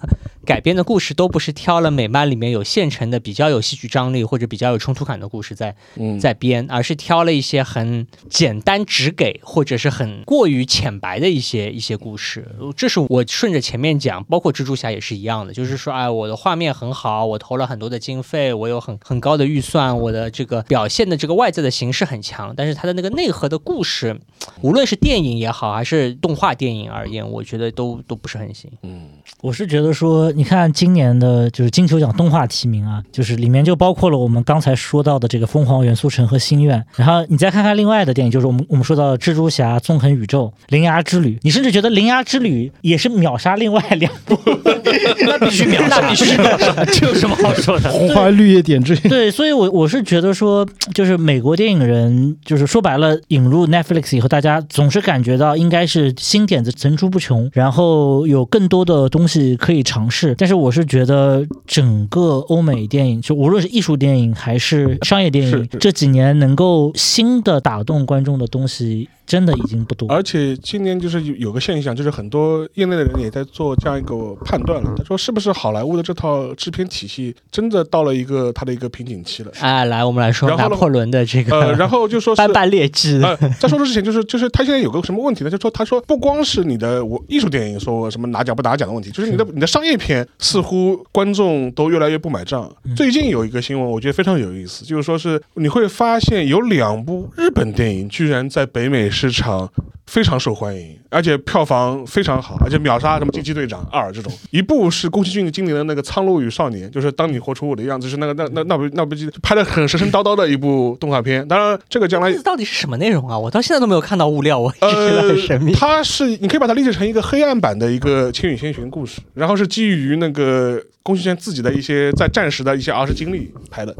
[0.45, 12.47] 改编的故事都不是挑了美漫里面有现成的、比较有戏剧张力或者比较有冲突感的故事在嗯，在编，而是挑了一些很简单直给或者是很过于浅白的一些一些故事。
[12.77, 24.19] 这是我顺着前面讲，包括蜘蛛侠也是一样的，就是说，哎，我的画面很好，我投了很多的经费，我有很很高的预算，我的这个表现的这个外在的形式很强，但是它的那个内核的故事，
[24.61, 28.71] 无论是电影也好，还是动画电影而言，我觉得都都不是很行。
[28.83, 29.01] 嗯。
[29.41, 44.37] 我是觉得说，你看今年的就是金球奖动画提名啊，就是里面就包括了我们刚才说到的这个《疯狂元素城》和《心愿》，然后你再看看另外的电影，就是我们我们说到的《蜘蛛侠：纵横宇宙》《铃芽之旅》，你甚至觉得《铃芽之旅》也是秒杀另外两部，
[45.25, 47.89] 那必须秒杀，那必须秒杀，这 有什么好说的？
[47.89, 48.95] 红花绿叶点缀。
[49.09, 60.35] 对，所以我我是觉得说，就是美国电影人，就是说白了，引入 Netflix 以后，大家总是感觉到应该是新点子层出不穷，然后有更多的东西可以尝试。
[60.37, 70.11] 但是我是觉得整个欧美电影，就无论是艺术电影还是商业电影这几年能够新的打动观众的东西，真的已经不多。
[70.11, 74.93] 而且今年就是有有个现象，就是很多业内的人也在做这样一个判断了。
[74.97, 79.51] 他说，是不是好莱坞的这套制片体系真的到了一个它的一个瓶颈期了？
[79.59, 83.27] 哎，来，我们来说拿破仑的这个、呃，然后就说是 斑斑劣迹的。
[83.27, 85.49] 呃，在说这之前，就是就是他现在有个什么问题呢？
[85.49, 92.71] 就是说，他说不光是你的我艺术电影说什么拿奖不拿奖的问题，就是你的你的商业片似乎观众都越来越不买账。
[92.95, 99.67] 最近有一个新闻，我觉得非常有意思，就是说是你会发现有两部日本电影居然在北美市场
[100.05, 104.31] 非常受欢迎，而且票房非常好，而且秒杀什么《惊奇队长二》这种。
[104.51, 111.47] 一部是宫崎骏今年的那个《苍鹭与少年》，就是当你活出我的样子，是那个那那那部那部拍的很神神叨叨的一部动画片。
[111.47, 113.39] 当然，这个将来到底是什么内容啊？
[113.39, 115.73] 我到现在都没有看到物料，我一直觉得呃很神秘。
[115.73, 123.95] 它是你可以把它理解成一个黑暗版的一个《千与千寻》故事，然后是基于那个宫崎骏自己的一些在战时的一些儿时经历拍的。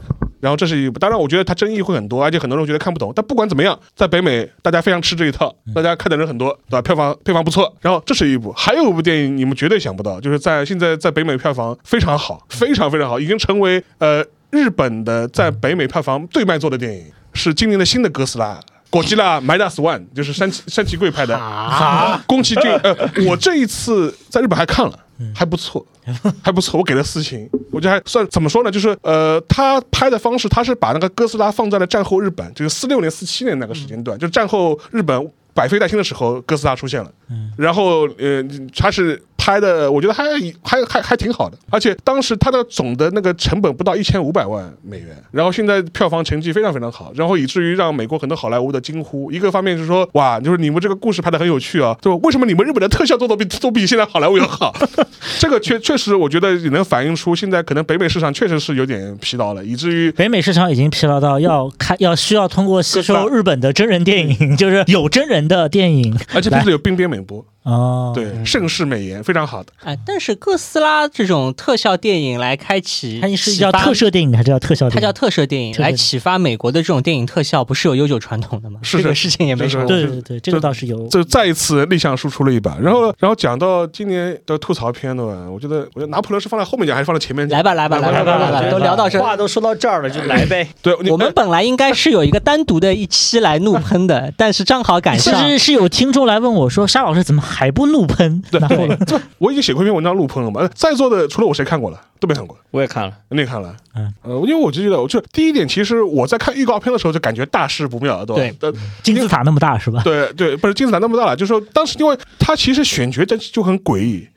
[0.45, 3.11] 然后这是一部，当然我觉得它争议会很多，而且很多人觉得看不懂。
[3.15, 6.81] 但不管怎么样，在北美大家非常吃这一套，大家看的人很多，对吧？
[6.83, 7.73] 票房票房不错。
[7.81, 18.59] 然后这是一部，还有一部电影你们绝对想不到，就是在现在在北美票房非常好，非常非常好，已经成为呃日本的在北美票房最卖座的电影，是今年的新的哥斯拉。
[18.91, 22.71] 火基拉 Minus One 就是山崎山崎贵拍的，啊，宫崎骏。
[22.77, 22.95] 呃，
[23.27, 24.97] 我这一次在日本还看了，
[25.33, 25.85] 还不错，
[26.43, 28.71] 还不错，我给了四星，我觉得还算怎么说呢？
[28.71, 37.11] 就是呃，他拍的方式，他是把那个哥斯拉放在了战后日本，就是四六年、四七年那个时间段，就是战后日本百废待兴的时候，哥斯拉出现了。
[37.57, 38.43] 然后呃，
[38.75, 40.23] 他是拍的，我觉得还
[40.63, 54.75] 还还还挺好的，而且当时它的总的那个成本不到一千五百万美元，然后现在票房成绩非常非常好，然后以至于让美国很多好莱坞的惊呼，一个方面是说哇，就是你们这个故事拍的很有趣啊，就为什么你们日本的特效做的比都比现在好莱坞要好？
[55.37, 66.17] 这个确确实我觉得也能反映出现在可能北美市场确实是有点疲劳了，以至于北美市场已经疲劳到要看， 要需要通过吸收日本的真人电影， 就是有真人的电影。
[66.33, 68.11] 而且片子有冰边美波，哦。
[68.15, 69.71] 对，盛世美颜，非常好的。
[69.83, 74.89] 哎，但是哥斯拉这种特效电影来开启，它是叫特摄电影还是叫特效？
[74.89, 78.79] 它叫特摄电影，来启发美国的这种电影特效，不是有悠久传统的吗？
[78.81, 79.85] 是这个事情也没什么。
[79.85, 81.07] 对对对，这个倒是有。
[81.07, 82.77] 就再一次立项输出了一把。
[82.79, 87.57] 然后，然后讲到今年的吐槽片的吧，我觉得，我觉得拿破仑是放在后面讲还是放在前面讲？
[87.57, 89.19] 来吧，来吧，来吧，来吧，来吧，都聊到这。
[89.19, 90.67] 话都说到这儿了，就来呗。
[90.81, 95.49] 对，我们本来应该是有一个单独的一期来怒喷的，但是正好赶其上。
[95.49, 98.99] 实是有听众来问我说：“沙老师怎么还不怒喷对拿破仑？
[99.05, 102.57] 这我已经写过一篇文章怒喷了嘛，呃在座的除了我谁看过了，都没看过。
[102.71, 108.57] 我也看了，你也看了，嗯，呃，因为我就觉得，我就第一点，其实我在看预告片的时候就感觉大事不妙，对吧？
[108.59, 110.01] 对，金字塔那么大是吧？
[110.03, 114.27] 对对，不是金字塔那么大了，就是说当时因为他其实选角的就很诡异，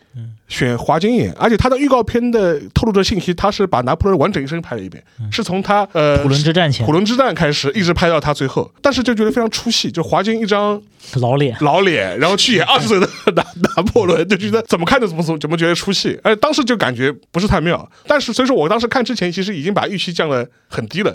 [0.48, 10.80] 选华金演，而且他的预告片的透露的信息，他是把拿破仑完整一生拍了一遍，是从他呃普伦之战前普伦之战开始，一直拍到他最后，但是就觉得非常出戏，就华金一张
[11.20, 13.44] 老脸，老脸，然后去演二十岁的拿
[13.76, 17.88] 拿破仑，就觉得怎么看都怎么怎么怎么觉得出戏，而且当时就感觉不是太妙。
[18.06, 21.14] 但是所以说我当时看之前，其实已经把预期降得很低了。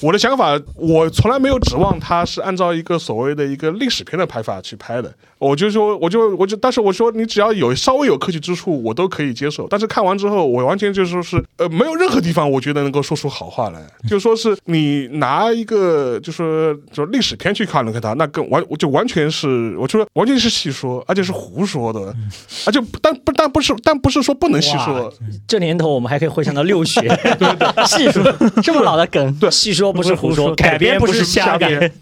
[0.00, 5.14] 我的想法，我从来没有指望他是按照一个所谓的一个历史片的拍法去拍的。
[5.38, 9.66] 我就说，我就我就，但是我说你只要有稍微有科技之处，我都可以接受。
[9.68, 13.80] 但是看完之后，我完全就说是呃，没有任何地方我觉得能够说出好话来。
[14.08, 22.14] 就说是你拿一个就说就历史片去看了看它，那更完就完全是我就说完全是戏说，而且是胡说的，
[22.66, 25.12] 而且但不但不是但不是说不能细说，
[25.46, 27.00] 这年头我们还可以回想到六学，
[27.38, 28.22] 对对细说
[28.62, 31.56] 这么老的梗，对细说不是胡说，改改编不是是瞎。
[31.56, 31.92] 编。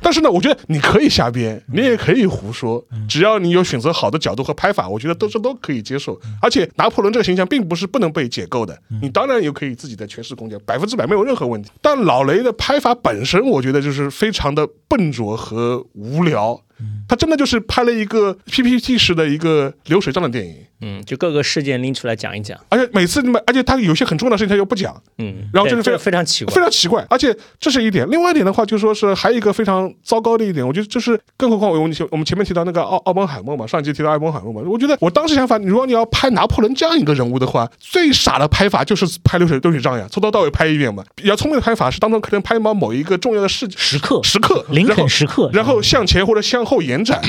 [0.00, 6.18] 但是呢，我觉得你可以瞎编，你也可以胡说，只要你有选择好的角度和拍法，我觉得都是都可以接受。
[6.40, 11.70] 而且拿破仑这个形象并不是不能被解构的，你当然也可以自己的诠释空间，百分之百没有任何问题。
[11.80, 16.60] 但老雷的拍法本身，我觉得就是非常的笨拙和无聊。
[17.08, 26.60] 他真的就是拍了一个 PPT 式的一个流水账的电影，嗯，就各个事件拎出来讲一讲，而且每次你们，而且他有些很重要的事情他又不讲，嗯，然后这是非常非常奇怪非。
[26.60, 28.08] 常奇怪，而且这是一点。
[28.10, 41.04] 另外一点的话，就说是还有一个非常糟糕的一点，我觉得就是，更何况我们前我们前面提到那个奥奥本海默嘛，上一集提到奥本海默嘛，我觉得我当时想法，如果你要拍拿破仑这样一个人物的话，最傻的拍法就是拍流水流水账呀，从头到尾拍一遍嘛。
[41.14, 47.22] 比较聪明的拍法是当中可能拍某某一个重要的事时刻时刻，林肯时刻，然后向前或者向后延展。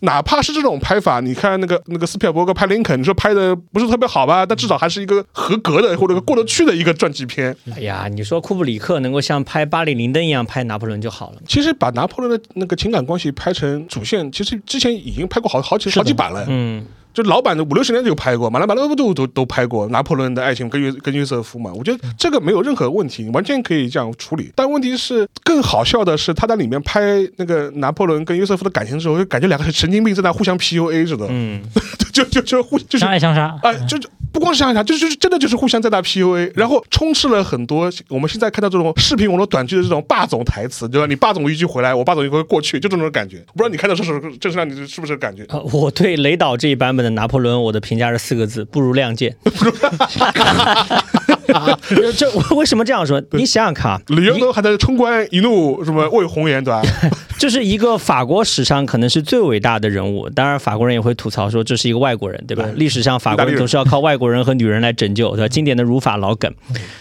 [0.00, 4.46] 哪怕是这种拍法，你看那个那个斯皮尔伯格拍林肯，你说拍的不是特别好吧？
[4.46, 7.56] 但至少还是一个合格的或者过得去的一个传记片。
[7.74, 11.38] 哎呀，你说库布里克能够像拍巴黎林登一样拍拿破仑就好了。
[11.46, 16.44] 其实把拿破仑的那个情感关系拍成主线，其实之前已经拍过好好几好几版了。
[16.48, 16.84] 嗯，
[17.18, 21.72] 就老版的五六十年就有拍过，马兰马兰都都都拍过拿破仑的爱情跟约跟约瑟夫嘛。
[21.74, 24.52] 我觉得这个没有任何问题，完全可以这样处理。
[24.54, 27.00] 但问题是更好笑的是，他在里面拍
[27.34, 31.26] 那个拿破仑跟约瑟夫的感情的时候，就感觉两个神经病在那互相 PUA 似的。
[31.28, 31.60] 嗯，
[32.24, 33.56] 就就就互就是相爱相杀。
[33.62, 41.06] 啊，就就不光是相杀，就是就是真的就是互相在打 PUA，然后充斥了很多我们现在看到这种视频网络短剧的这种霸总台词，对吧？
[41.06, 43.38] 你霸总一句回来，我霸总一句过去，就这种感觉。
[43.54, 45.44] 不知道你看到这是这是让你是不是感觉？
[45.48, 49.36] 呃我对雷导这一版本的拿破仑，我的评价是四个字：不如亮剑。
[52.16, 53.22] 这我为什么这样说？
[53.32, 56.82] 你想想看啊，李云龙还在冲冠一怒什么为红颜，对吧？
[57.38, 60.28] 这是一个法国史上可能是最伟大的人物。
[60.30, 62.64] 当然，法国人也会吐槽说这是一个外国人，对吧？
[62.64, 65.48] 对历史上法国人人总是要靠外国人和女人来拯救，对吧？
[65.48, 66.52] 经典的儒法老梗。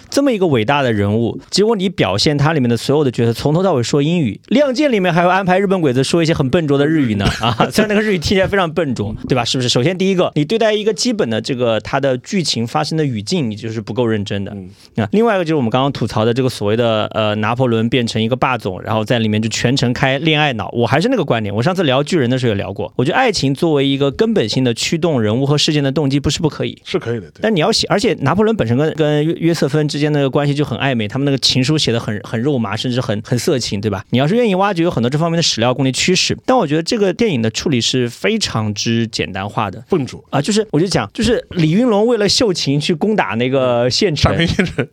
[0.10, 7.53] 这么一个伟大的人物，结果你表现他里面的所有的角色从头到尾说英语，《亮剑》里面还会安排日本鬼子说一些很笨拙的日语呢 啊！
[7.71, 9.43] 虽然那个日语听起来非常笨拙，对吧？
[9.43, 9.67] 是不是？
[9.67, 14.52] 首先第一个，你对待一个基本的这个它的剧情发生的语境，你就是不够认真的。
[14.54, 20.69] 嗯啊，另外一个就是我们刚刚吐槽的这个所谓的呃拿破仑变成一个霸总，然后在里面就全程开恋爱脑。
[20.73, 26.78] 我还是那个观点，我上次聊巨人的时候也聊过，我觉得爱情作为一个根本性的驱动人物和事件的动机不是不可以。
[26.84, 27.39] 是可以的，对。
[27.41, 34.04] 但你要写，而且拿破仑本身跟跟约约瑟芬之间的关系就很暧昧，他们那个情书写的很很肉麻，甚至很很色情，对吧？
[34.10, 36.38] 你要是愿意挖掘，有很多这方面的史料供你驱使。
[36.45, 39.84] 但我觉得这个电影的处理是非常之简单化的。
[39.89, 44.26] 笨拙，啊，就是我就讲，就是李云龙为了秀琴去攻打那个县城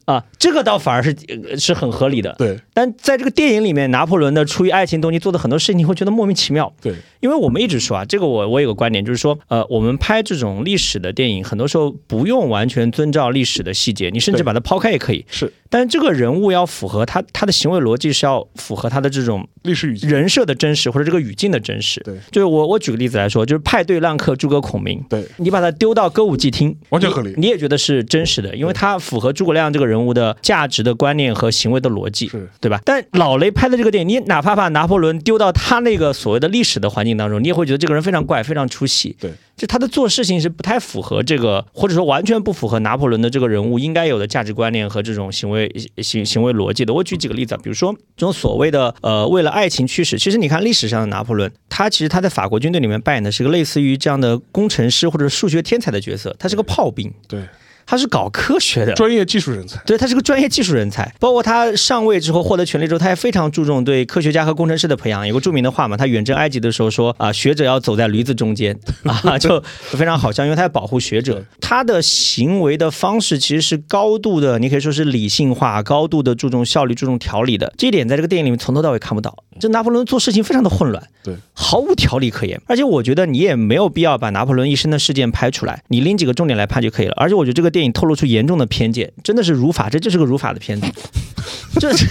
[0.05, 2.35] 啊，这个倒反而是呃是很合理的。
[2.39, 6.73] 对但在这个电影里面，拿破仑的出于爱情动机做的很多事情，你会觉得莫名其妙。
[6.81, 6.95] 对，
[7.25, 15.25] 因为我们一直说啊，这个我我有个观点，就是说，呃，我们拍这种历史的电影，很多时候不用完全遵照历史的细节，你甚至把它抛开也可以。
[15.31, 15.51] 是。
[15.71, 22.01] 但是这个人物要符合他他的行为逻辑是要符合他的这种历史语境，人设的真实或者这个语境的真实。
[22.05, 22.15] 对。
[22.31, 27.31] 就是我我举个例子来说，就是派对浪客诸葛孔明，对，你把他丢到歌舞伎厅，完全合理。
[27.31, 32.49] 你，你也觉得是真实的，因为他符合诸葛亮这个人物的价值的观念和行为的逻辑，是。
[32.61, 32.81] 对吧？
[32.85, 39.17] 但老雷拍的这个电影，你哪怕把拿破仑丢到他那个所谓的历史的环境当中，你也会觉得这个人非常怪，非常出戏。
[39.21, 46.93] 对，就他的做事情是不太符合这个，或者说完全不符合拿破仑的这个人物应该有的价值观念和这种行为行行为逻辑的。
[46.93, 57.13] 我举几个例子啊，比如说这种所谓的呃为了爱情驱使，其实你看历史上的拿破仑，他其实他在法国军队里面扮演的是个类似于这样的工程师或者数学天才的角色，他是个炮兵。
[57.29, 57.41] 对，
[57.87, 58.93] 他是搞科学的。
[58.95, 59.81] 专业技术人才。
[59.87, 65.27] 对他是个专业技术人才，包括他上位之后获得权力之后，他也非常注重对科学家和工程师的培养。
[65.27, 71.45] 有个著名的话嘛，他远征埃及的时候说啊， 学者要走在驴子中间 啊， 就非常好笑，因为他要保护学者。
[71.61, 77.73] 他的行为的方式其实是高度的，你可以说是理性化，高度的注重效率、注重条理的。
[77.77, 79.35] 这一点在这个电影里面从头到尾看不到。
[79.61, 82.61] 这拿破仑做事情非常的混乱，对，毫无条理可言。
[82.67, 87.15] 而且我觉得你也没有必要把拿破仑一生的事件拍出来，你拎几个重点来拍就可以了。
[87.17, 90.87] 而且我觉得这个电影透露出严重的偏见，真的是如法，这就是个如法的片子。
[91.81, 92.07] 这这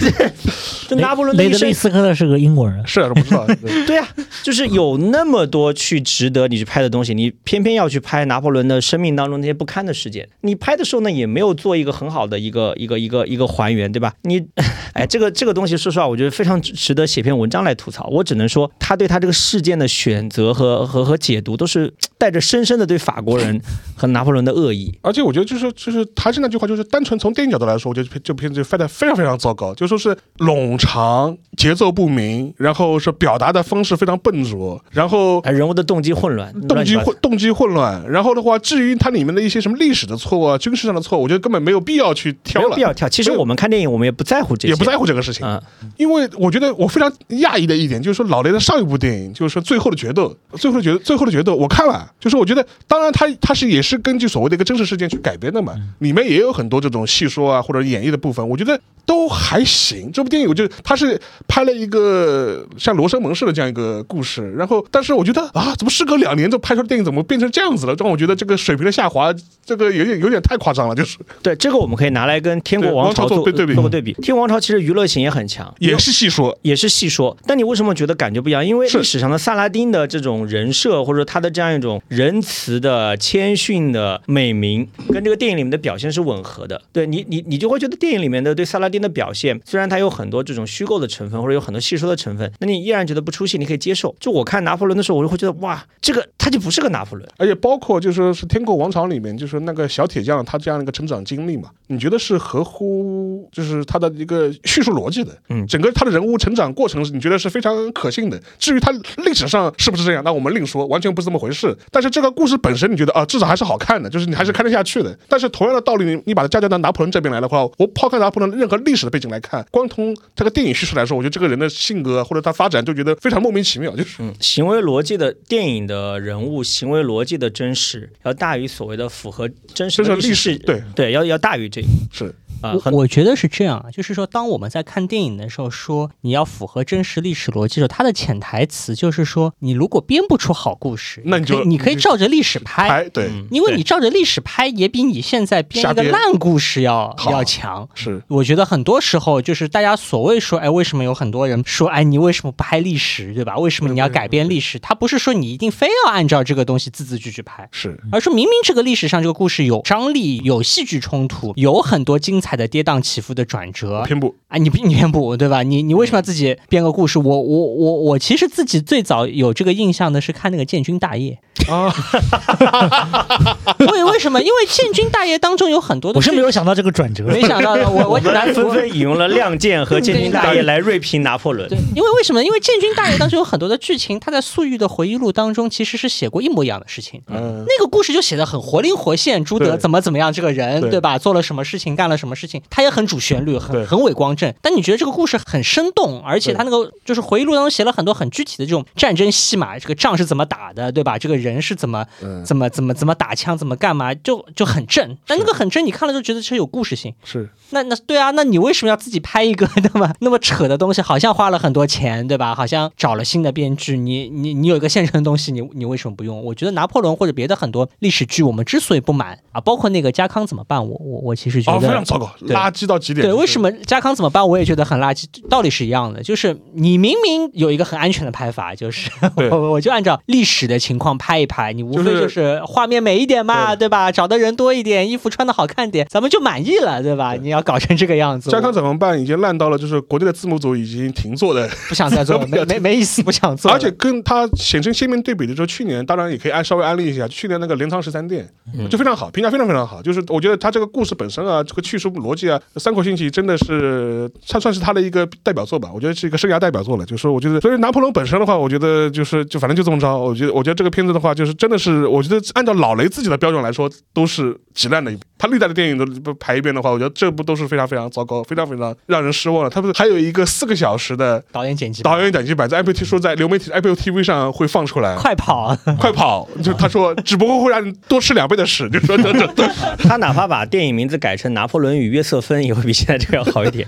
[0.90, 3.48] 这拿破仑的一生雷德利，斯科特是个英国人，是不知道。
[3.88, 10.28] 对呀啊，就是有那么多去值得你去拍的东西，你偏偏要去拍拿破仑的生命当中那些不堪的事件。
[10.42, 14.14] 你拍的时候呢，也没有做一个很好的一个一个一个一个还原，对吧？
[14.24, 14.46] 你，
[14.92, 18.08] 哎，这个这个东西，说实话，我觉得非常值得写篇文章来吐槽。
[18.12, 21.92] 我只能说，他对他这个事件的选择和和和解读，都是
[22.24, 23.60] 带着深深的对法国人
[23.98, 24.90] 和拿破仑的恶意。
[25.04, 42.82] 而且我觉得就是就是还是那句话，就是单纯从电影角度来说，我觉得这这片子拍的非常非常糟糕，就说是冗长、节奏不明，然后是表达的方式非常笨拙，然后哎，人物的动机混乱，动机混动机混乱，然后的话，至于它里面的一些什么历史的错误啊、军事上的错误，我觉得根本没有必要去挑了有必。
[42.82, 43.10] 要挑。
[43.10, 45.62] 其实我们看电影，我们也不在乎这些，也不在乎这个事情，嗯，
[45.98, 60.12] 因为我觉得我非常讶异的一点就是说，老雷的上一部电影就是说《最后的决斗》，最后的决最后的决斗，我看了，就是我觉得，当然他他是也是根据所谓的一个真实事件去改编的嘛，里面也有很多这种戏说啊或者演绎的部分，我觉得都还行。
[60.12, 67.94] 这部电影我觉得他是拍了一个像罗生门似的这样一个故事，然后但是我觉得啊，怎么时隔两年就拍出的电影怎么变成这样子了？
[68.00, 69.34] 让我觉得这个水平的下滑，
[69.66, 74.14] 这个有点有点太夸张了，就是对，这个我们可以拿来跟《天国王朝做做对比做个对比。
[74.22, 76.58] 《天国王朝》其实娱乐性也很强，也是戏说。
[76.62, 78.66] 也是戏说，但你为什么觉得感觉不一样？
[78.66, 86.82] 因为历史上的萨拉丁的这种人设，或者他的这样一种仁慈的、谦逊的美名，跟这个电影里面的表现是吻合的。
[86.92, 94.16] 对你，你你就会觉得电影里面的对萨拉丁的表现，虽然它有很多这种虚构的成分，或者有很多戏说的成分，那你依然觉得不出戏，你可以接受。
[94.20, 97.28] 就我看拿破仑的时候，我就会觉得哇，这个他就不是个拿破仑。
[97.38, 105.36] 而且包括就是说是《天国王朝》里面，就是那个小铁匠他这样一个成长经历嘛，你觉得是合乎就是他的一个叙述逻辑的？
[105.50, 108.40] 嗯整个他的人物成长过程，你觉得是非常可信的。
[108.60, 108.92] 至于他
[109.26, 111.76] 历史上是不是这样，那我们另说，完全不是这么回事。
[111.94, 115.18] 但是这个故事本身，你觉得啊，至少还是好看的，就是你还是看得下去的。
[115.30, 124.16] 但是同样的道理，你你把它嫁接到拿破仑这边来的话，我抛开拿破仑任何历史的背景来看，光从这个电影叙事来说，我觉得这个人的性格或者他发展就觉得非常莫名其妙，就是。
[124.20, 132.74] 嗯，行为逻辑的电影的人物行为逻辑的真实，要大于所谓的符合真实的真实历史史对对，要要大于这个是啊。
[132.86, 147.88] 我我觉得是这样啊，就是说，当我们在看电影的时候说你要符合真实历史逻辑的时候，它的潜台词就是说，你如果编不出好故事，那你就可你可以照着历史拍，拍对，嗯因为你照着历史拍也比你现在编一个烂故事要要强。
[147.94, 153.58] 是我觉得很多时候就是大家所谓说，哎，为什么有很多人说，哎，你为什么不拍历史，对吧？
[153.58, 154.80] 为什么你要改编历史？
[154.80, 164.04] 他不是说你一定非要按照这个东西字字句句拍，是而说明明这个历史上这个故事有张力、有戏剧冲突、有很多精彩的跌宕起伏的转折。
[164.06, 165.64] 偏不啊，你你偏不对吧？
[165.64, 167.20] 你你为什么要自己编个故事？
[167.20, 171.40] 我我我我其实自己最早有这个印象的是看那个《建军大业
[171.70, 171.90] 啊，》，
[173.92, 174.42] 为为什么？
[174.42, 177.24] 因为《建军大业》当中有很多的我是没有有想到这个转折。
[177.26, 182.44] 没想到的，我我我们来我纷纷引用了《亮剑》和《建军大业》来锐评拿破仑对。，因为为什么？
[182.44, 187.22] 因为《建军大业》当中有很多的剧情，他在粟裕的回忆录当中其实是写过一模一样的事情。
[187.28, 191.18] 嗯，那个故事就写的很活灵活现，朱德怎么怎么样这个人，对对吧？
[191.18, 194.54] 做了什么事情，干了什么事情，它也很主旋律，很很伟光正。
[194.62, 201.18] 但你觉得这个故事很生动，而且对他那个就是回忆录当中写了很多很具体的这种战争戏码，这个仗是怎么打的，对吧？
[201.18, 205.18] 这个人是怎么嗯怎么怎么怎么打枪，怎么干嘛，就就很正。
[205.28, 207.14] 但那个很正，你看了就觉得是有故事性。
[207.24, 211.02] 是那那对啊，那你为什么要自己拍一个那么那么扯的东西？
[211.02, 212.54] 好像花了很多钱，对吧？
[212.54, 216.44] 好像找了新的编剧，你你你有一个现成的东西，你你为什么不用？
[216.44, 223.26] 我觉得拿破仑或者别的很多历史剧，我们之所以不满啊，包括那个家康怎么办，我我我其实觉哦，得、非常糟糕，对垃圾到极点。
[223.26, 223.64] 对，为什么？
[223.64, 224.46] 么家康怎么办？
[224.46, 226.22] 我也觉得很垃圾，道理是一样的。
[226.22, 229.10] 就是你明明有一个很安全的拍法，就是
[229.52, 234.12] 我我就按照历史的情况拍一拍，你无非就是画面美一点嘛，对吧？
[234.12, 237.36] 找的人多一点，衣服穿的好看点，咱们就满意了，对吧？
[237.36, 239.20] 你要搞成这个样子，家康怎么办？
[239.20, 243.72] 已经烂到了，就是国内的字幕组已经停做的，不想再做 了，没没没意思，不想做。
[243.72, 250.02] 而且跟它显成鲜明对比的时候，去年当然也可以安稍微安利一下，去年那个镰仓十三店嗯就非常好，评价非常非常好。
[250.02, 257.06] 就是我觉得他这个故事本身啊，这个叙述逻辑啊，三口兴起真的是它算是他的一个代表作吧，我觉得是一个生涯代表作了。
[257.06, 260.18] 就是说，我觉得，所以拿破仑本身的话，我觉得就是就反正就这么着。
[260.18, 265.22] 我觉得，我觉得这个片子的话，就是真的是，我觉得按照老雷自己的标准来说，都是极烂的一部。
[265.44, 269.70] 他历代的电影都不排一遍的话，我觉得这部都是非常非常糟糕，非常非常让人失望的。
[269.70, 275.78] 他不是还有一个四个小时的导演剪辑导演剪辑版，在 Apple T 说在流媒体 Apple TV 上会放出来，快跑啊！
[276.00, 276.48] 快跑！
[276.64, 279.68] 就 他说，只不过会让你多吃两倍的屎，就说这这这。
[279.98, 283.86] 他哪怕把电影名字改成《拿破仑与约瑟芬》，也会比现在这个要好一点。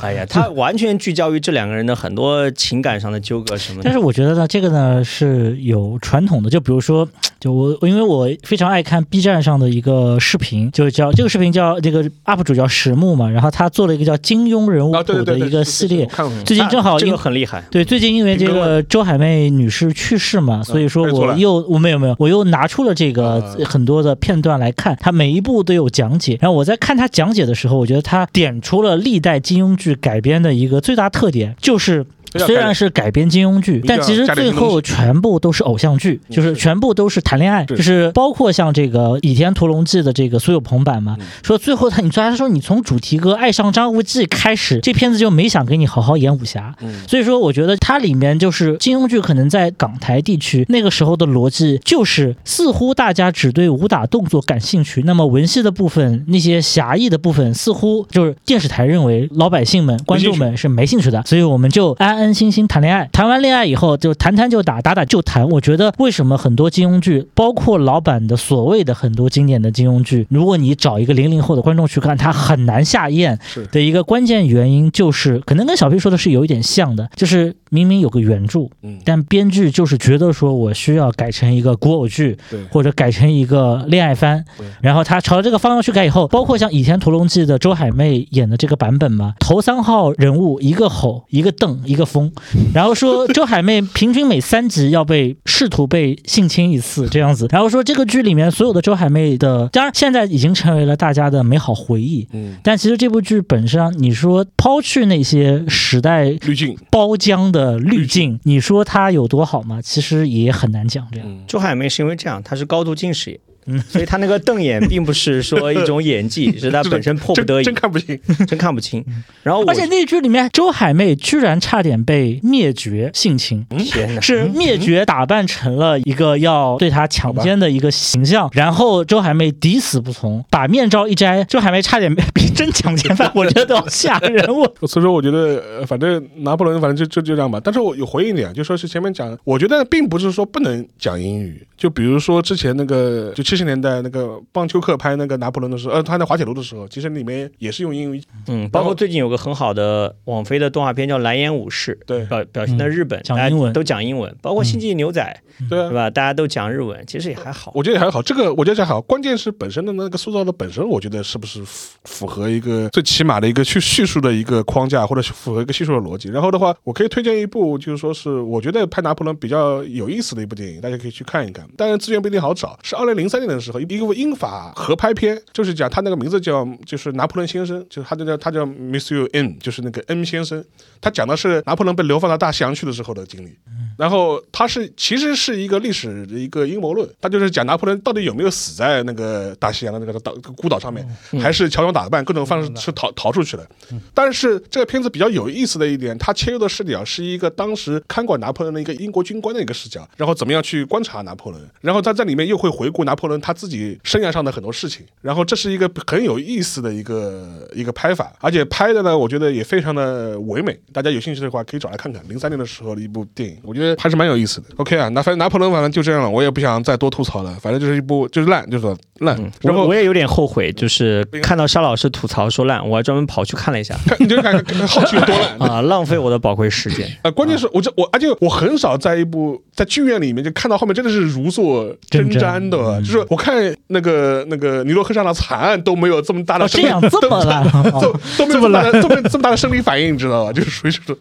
[0.00, 3.84] 哎呀，他完全聚焦于这两个人的很多情感上的纠葛什么的。
[3.84, 7.08] 但是我觉得呢，这个呢是有传统的，就比如说，
[7.38, 14.92] 就我因为我非常爱看 B 站上的一个视频，就是叫这个视频叫这个 UP 主叫石木嘛，然后他做了一个叫金庸人物
[15.24, 16.08] 的一个系列。
[16.44, 17.62] 最近正好这因个很厉害。
[17.70, 26.38] 对，最近因为这个周海媚女士去世嘛，所以说我又我没有没有，我又拿出了这个啊很多的片段来看，他每一部都有讲解。
[26.40, 32.06] 然后我在看他讲解的时候，我觉得他点出了历代金庸剧改编的一个最大特点，就是。
[32.36, 46.74] 虽然是改编金庸剧，但其实最后全部都是偶像剧，就是全部都是谈恋爱，就是包括像这个《倚天屠龙记》的这个苏有朋版嘛，说最后他，你说他说你从主题歌《爱上张无忌》开始，这片子就没想给你好好演武侠，
[47.06, 62.17] 所以说我觉得它里面就是金庸剧可能在港台地区那个时候的逻辑就是似乎大家只对武打动作感兴趣，那么文戏的部分那些侠义的部分似乎就是电视台认为老百姓们观众们是没兴趣的，所以我们就安。
[62.18, 65.48] 安安心心谈恋爱，谈完恋爱以后就谈谈就打，打打就谈。
[65.48, 73.38] 我觉得为什么很多金庸剧，包括老版的所谓的很多经典的金庸剧，如果你找一个零零后的观众去看，他很难下咽。
[73.70, 78.68] 的一个关键原因，就是可能跟小 P 说的是有一点像的，就是明明有个原著，
[79.04, 82.36] 但编剧就是觉得说我需要改成一个古偶剧，
[82.72, 84.44] 或者改成一个恋爱番，
[84.80, 92.32] 然后他朝着这个方向去改以后，包括像《倚天屠龙记》的周海媚演的这个版本嘛，头三号人物一个吼，一个瞪，一个疯，
[92.74, 109.80] 然后说 周海媚平均每三集要被试图被性侵一次这样子，然后说这个剧里面所有的周海媚的，当然现在已经成为了大家的美好回忆，嗯，但其实这部剧本身，你说抛去那些时代滤镜包浆的滤镜，你说它有多好吗？
[109.82, 111.06] 其实也很难讲。
[111.12, 113.38] 这样，周海媚是因为这样，她是高度近视眼。
[113.68, 119.04] 嗯， 所以他那个瞪眼并不是说一种演技， 是他本身迫不得已，真看不清，真看不清。
[119.42, 134.46] 然后，而且那剧里面周海媚居然差点被灭绝性侵，天哪，是灭绝打扮成了一个要对她强奸的一个形象，然后周海媚抵死不从，把面罩一摘，周海媚差点比 真强奸犯，我觉得都要吓人。
[134.48, 137.60] 我所以说，我觉得反正拿破仑，反正就就就这样吧。
[137.62, 143.57] 但是我有回应你啊，就说是前面讲，我觉得并不是说不能讲英语，就比如说之前那个就七。
[143.57, 148.22] 七十年代那个棒丘克拍那个拿破仑的时候，呃，他在滑铁卢的时候，其实里面也是用英语。
[148.46, 156.08] 嗯，包括最近有个很好的网飞的动画片叫《蓝颜武士》，对，表表现的日本讲英文都讲英文，包括《星际牛仔》，对对吧？
[156.08, 157.72] 大家都讲日文，其实也还好。
[157.74, 159.00] 我觉得也还好，这个我觉得还好。
[159.00, 166.28] 关键是本身的那个塑造的本身，我觉得是不是符符合一个最起码的一个去叙述的一个框架，或者是符合一个叙述的逻辑。
[166.28, 171.66] 然后的话，我可以推荐一部，就是说是我觉得拍拿破仑比较有意思的一部电影，大家可以去看一看。
[171.76, 174.38] 当然资源不一定好找，是二零零三年的时候，一个英。
[174.38, 180.64] 法合拍片就是讲他那个名字叫就是拿破仑先生，就是他叫他叫 Monsieur N，就是那个 N 先生。
[181.00, 183.58] 他讲的是拿破仑被流放到大西洋去的时候的经历。
[183.96, 191.04] 然后他是其实是一个历史的一个阴谋论，他就是讲拿破仑到底有没有死在那个大西洋的那个岛孤岛上面，
[191.40, 193.68] 还是乔装打扮各种方式是逃逃出去的。
[194.14, 210.78] 但是这个片子比较有意思的一点，他切入的视角是一个当时看管拿破仑的一个英国军官的一个视角，然后怎么样去观察拿破仑，然后他在里面又会回顾拿破仑他自己生涯上的很多事情，然后这是一个很有意思的一个一个拍法，而且拍的呢，我觉得也非常的唯美。
[210.92, 214.66] 大家有兴趣的话可以找来看看，零三年的时候的一部电影，我觉得还是蛮有意思的。
[214.76, 219.38] OK 啊，那反正拿破仑反正就这样了，我也不想再多吐槽了，反正就是一部就是烂，就是烂。
[219.62, 224.52] 然后我也有点后悔，就是看到沙老师吐槽说烂，我还专门跑去看了一下， 你就看
[224.86, 227.08] 好奇有多烂 啊，浪费我的宝贵时间。
[227.22, 237.64] 啊， 关键是我这我而且我很少在一部在剧院里面就看到后面真的是如坐针毡的，就是我看那个那个尼罗河上的惨案都没有这么大的这样这么烂，
[238.00, 240.52] 都 都没有这么大的这么这么大的生理反应，你知道吧？
[240.52, 241.16] 就是属于这种。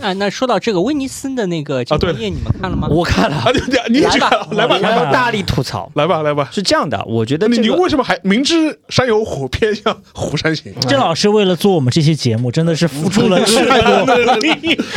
[0.00, 2.88] 啊，那说到这个威尼斯的那个《金枝叶》，你们看了吗？
[2.90, 3.44] 我看了，
[3.88, 6.48] 你你来吧，来吧，来吧，大力吐槽，来吧，来吧。
[6.52, 10.72] 是这样的，我觉得你你为什么还明知山有虎，偏向虎山行？
[10.88, 14.14] 郑老师为了做我们这期节目，真的是付出了 太多，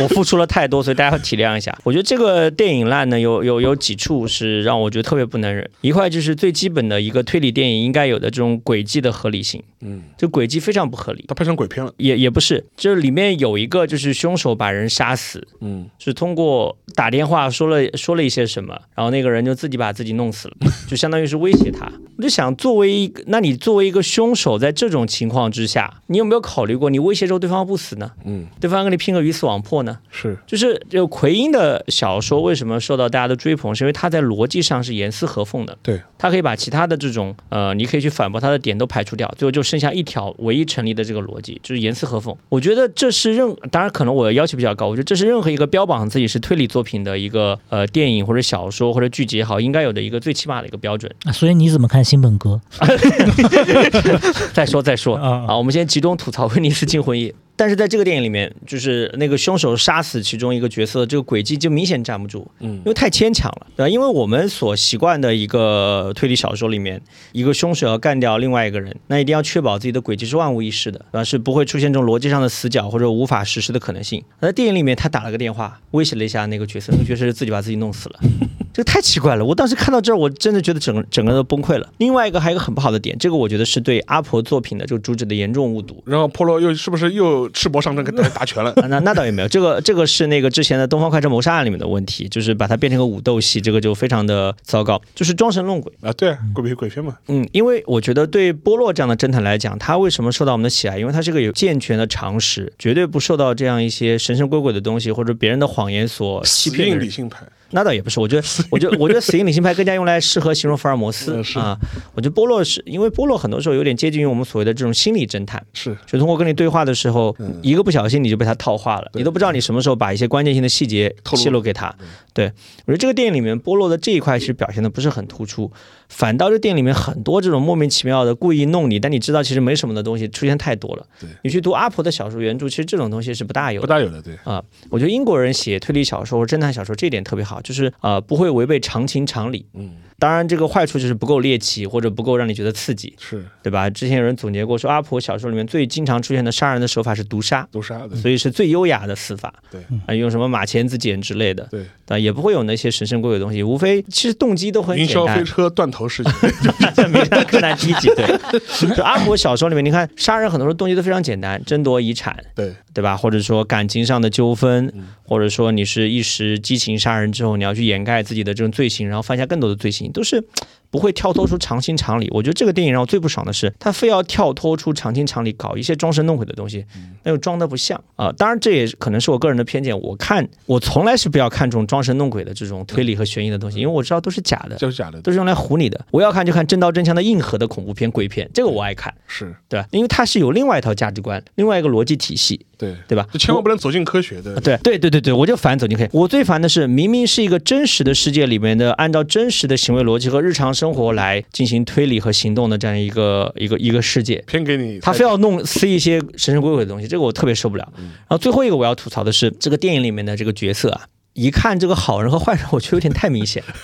[0.02, 1.76] 我付出了太多，所以大家要体谅一下。
[1.84, 5.68] 我觉得这个电影烂呢，有有有几处是让我觉得特别不能忍。
[5.80, 11.24] 一块就是最基本的一个推理电影应该有的这种轨迹的合理性，嗯，这轨迹非常不合理。
[11.28, 20.54] 他拍成鬼片了，也也不是，就是里面有一个就是凶手把人杀死，嗯，是通过打电话说了说了一些什么，然后那个人就自己把自己弄死了，
[20.88, 21.90] 就相当于是威胁他。
[22.16, 28.12] 我就想，作为一个，那你作为一个凶手，在这种情况之下，你有没有考虑过，你威胁之后对方不死呢？
[28.24, 29.98] 嗯，对方跟你拼个鱼死网破呢？
[30.12, 35.76] 是就是就奎因的小说为什么受到大家的追捧，是因为他在逻辑上是严丝合缝的。
[35.82, 42.34] 对，他可以把其他的这种呃，你可以去反驳他的点都排除掉，最后就剩下一条唯一成立的这个逻辑，就是严丝合缝。
[42.48, 51.12] 我觉得这是任，当然可能我的要求比较高，我觉得这是任何一个标榜自己是推理作品的一个呃电影或者小说或者剧集也好，应该有的一个最起码的一个标准。
[51.24, 52.60] 啊所以你怎么看新本格？
[54.52, 57.34] 再说再说啊啊，我们先集中吐槽威尼斯惊魂夜。
[57.56, 63.88] 但是在这个电影里面，就是那个凶手杀死其中一个角色，这个轨迹就明显站不住，嗯因为太牵强了，对吧？
[63.88, 67.00] 因为我们所习惯的一个推理小说里面，
[67.32, 71.24] 一个凶手要干掉另外一个人，那一定要确保自己的轨迹是万无一失的，对吧？
[71.24, 74.22] 是不会出现这种逻辑上的死角或者无法实施的可能性。
[74.40, 78.20] 而在电影里面，他打了个电话，威胁了一下那个角色，那个角色是自己把自己弄死了。
[78.74, 79.44] 这个太奇怪了！
[79.44, 81.88] 我当时看到这儿，我真的觉得整个整个都崩溃了。
[81.98, 86.02] 另外一个还有一个很不好的点，这个我觉得是对阿婆作品的这个主旨的严重误读。
[86.04, 88.70] 然后波罗又是不是又赤膊上阵给大家打拳了？
[88.72, 95.92] 啊那那倒也没有，这个这个是那个之前的《东方快车谋杀案》里面的问题，就是把它变成个武斗戏，这个就非常的糟糕，就是装神弄鬼。
[96.00, 100.98] 啊，对啊，鬼片鬼片嘛，嗯，因为我觉得对波洛这样的侦探来讲，他为什么受到我们的喜爱？
[100.98, 107.44] 因为他是个有健全的常识，绝对不受到这样一些神神鬼鬼的东西或者别人的谎言所欺骗理性派，
[107.74, 111.76] 那倒也不是，我觉得， 我觉得，我觉得死因理性派更加用来适合形容福尔摩斯啊。
[112.14, 121.92] 我觉得波洛是因为波洛很多时候有点接近于我们所谓的这种心理侦探，是就通过跟你对话的时候，嗯一个不小心你就被他套话了，你都不知道你什么时候把一些关键性的细节泄露给他。
[122.32, 122.46] 对
[122.86, 125.70] 我觉得这个电影里面波洛的这一块其实表现的不是很突出，
[126.08, 131.28] 反倒这电影里面很多这种莫名其妙的故意弄你，但你知道其实没什么的东西出现太多了对。
[131.42, 133.86] 你去读阿婆的小说原著，其实这种东西是不大有的。
[133.86, 139.66] 不大有的，对，啊、我觉得英国人写推理小说或者侦探小说这一点特别好，就是呃不会违背常情常理。
[139.74, 143.90] 嗯，当然，这个坏处就是不够猎奇或者不够让你觉得刺激，是对吧？
[143.90, 149.52] 之前有人总结过说，阿婆小说里面最经常出现的杀人的手法是毒杀，毒杀的，所以是最优雅的死法。
[149.70, 155.24] 对啊、用什么马钳子剪之类的，对，啊，也不会有那些神圣鬼鬼的东西，无非其实动机都很云简单。
[155.26, 158.38] 云霄飞车断头事件，名侦柯南第一集，对，
[158.94, 163.16] 就阿婆小说里面，你看杀人很多时候动机都非常简单，争夺遗产，对，对吧？
[163.16, 170.42] 或者说感情上的纠纷嗯，或者说你是一时激情杀人之后，你要去掩盖自己的这种罪行，然后犯下更多的罪行，都是
[170.90, 172.28] 不会跳脱出常情常理。
[172.30, 176.84] 我觉得这个电影让我最不爽的是，他非要跳脱出常情常理，搞一些装神弄鬼的东西，
[177.22, 179.98] 那又装的不像啊、当然，这也可能是我个人的偏见。
[180.00, 184.76] 我看我从来是不要看这种装神弄鬼的这种推理和悬疑的东西，因为我知道都是假的。
[184.76, 186.04] 都是假的，都是用来唬你的。
[186.10, 189.88] 我要看就看真刀真枪的硬核的恐怖片、鬼片，这个我爱看，是对吧？
[189.90, 193.26] 因为它是有另外一套价值观、另外一个逻辑体系，对，对吧？
[193.32, 194.54] 就千万不能走进科学的。
[194.60, 196.10] 对对对对对，我就烦走进科学。
[196.12, 207.88] 我最烦的是，明明是一个真实的世界里面的，按照真实的行为逻辑和日常生活来进行推理和行动的这样一个一个一个世界，偏给你，他非要弄塞一些神神鬼鬼的东西，这个我特别受不了。
[207.96, 213.74] 然后最后一个我要吐槽的是，这个电影里面的这个角色啊，一看这个好人和坏人，我觉得有点太明显了。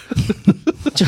[0.94, 1.06] 就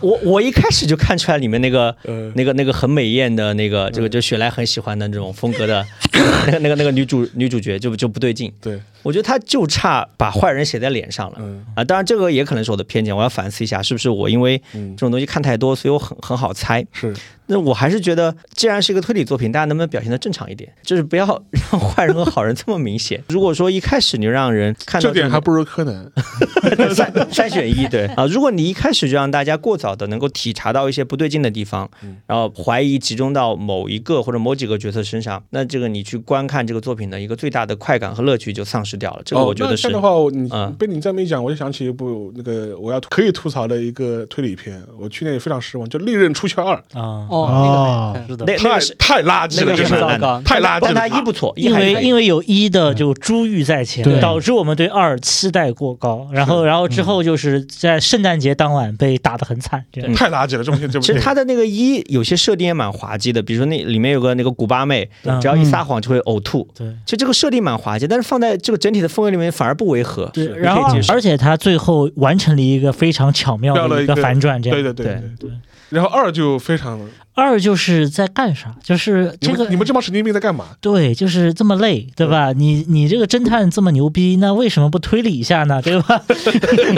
[0.00, 5.86] 我我一开始就看出来里面那个呃，那个那个很美艳的那个这个就雪莱很喜欢的那种风格的
[6.46, 11.38] 那个那个那个女主女主角就就不对劲，对，我觉得他就差把坏人写在脸上了。
[11.40, 16.84] 嗯啊，当然这个也可能是我的偏见，我要反思一下，是不是我因为嗯这，种东西看太多，所以我很很好猜。
[16.92, 17.14] 是
[17.52, 20.72] 那我还是觉得，既然是一个推理作品，大家能不能表现的正常一点？
[20.84, 21.26] 就是不要
[21.72, 23.20] 让坏人和好人这么明显。
[23.28, 26.08] 如果说一开始你就让人看到这点还不如柯南。
[26.94, 31.90] 三三选一，对啊，如果你一开始就让大家过早的能够体察到一些不对劲的地方，
[32.26, 39.22] 然后怀疑集中到某一个或者某几个角色身上，那这个你去观看这个作品的一个最大的快感和乐趣就丧失掉了。
[39.24, 40.74] 这个我觉得是哦那这样的话，你嗯。
[40.80, 48.46] 被你这么一讲，我就想起一部那个我要可以吐槽的一个推理片，我去年也非常失望，叫《利刃出鞘二》，啊，哦，哦那个是的。
[48.46, 51.00] 太那那个是太垃圾了，那个真的是太垃圾了但了。
[51.00, 60.10] 它一不错，因为因为有一的就珠玉在前对，导致我们对二期待过高，然后然后之后就是在圣诞节当晚被打得很惨，这样。
[60.10, 60.14] 嗯。
[60.14, 61.12] 太垃圾了，这部片这部片。
[61.12, 65.38] 其实它的那个一有些设定也蛮滑稽的，比如说那里面有个那个古巴妹，嗯。
[65.40, 66.66] 只要一撒谎就会呕吐。
[66.74, 66.86] 对。
[67.04, 70.30] 其实这个设定蛮滑稽，但是放在这个整体的氛围里面反而不违和。
[70.32, 75.50] 对，然后而且他最后完成了一个非常巧妙的一个反转，这样对对对对对
[75.90, 77.00] 然后二就非常
[77.34, 78.74] 二就是在干啥？
[78.82, 80.66] 就是这个们你们这帮神经病在干嘛？
[80.80, 82.52] 对，就是这么累，对吧？
[82.52, 85.80] 你你这个侦探这么牛逼，那为什么不推理一下呢？
[85.80, 86.22] 对吧？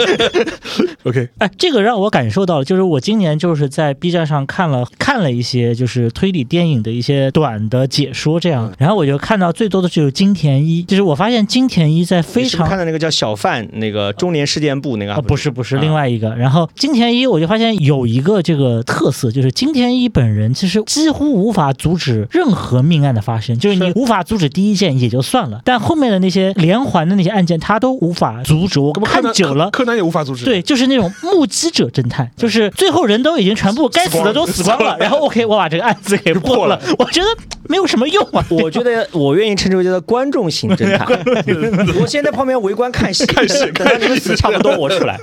[1.03, 16.35] OK，哎，这个让我感受到了，就是我今年就是在 B 站上看了看了一些就是推理电影的一些短的解说，这样，然后我就看到最多的就是金田一，就是我发现金田一在非你是是常看的那个叫小贩那个中年事件簿那个啊，不是不是，啊另外一个。
[16.35, 28.79] 然后金田一，我就发现有一个这个特色，就是金田一本人其实几乎无法阻止任何命案的发生，就是你无法阻止第一件也就算了，但后面的那些连环的那些案件，他都无法阻止。
[28.79, 29.83] 我看久了柯。
[29.83, 30.45] 南也无法阻止。
[30.45, 37.27] 对，就是那种目击者侦探，就是最后人都已经全部该死的都死光了， 然后 OK，我把这个案子给破了， 我觉得
[37.67, 38.41] 没有什么用啊。
[38.49, 41.05] 我觉得我愿意称之为叫做观众型侦探。
[41.99, 45.19] 我先在旁边围观看戏，看戏等到你们死差不多我出来。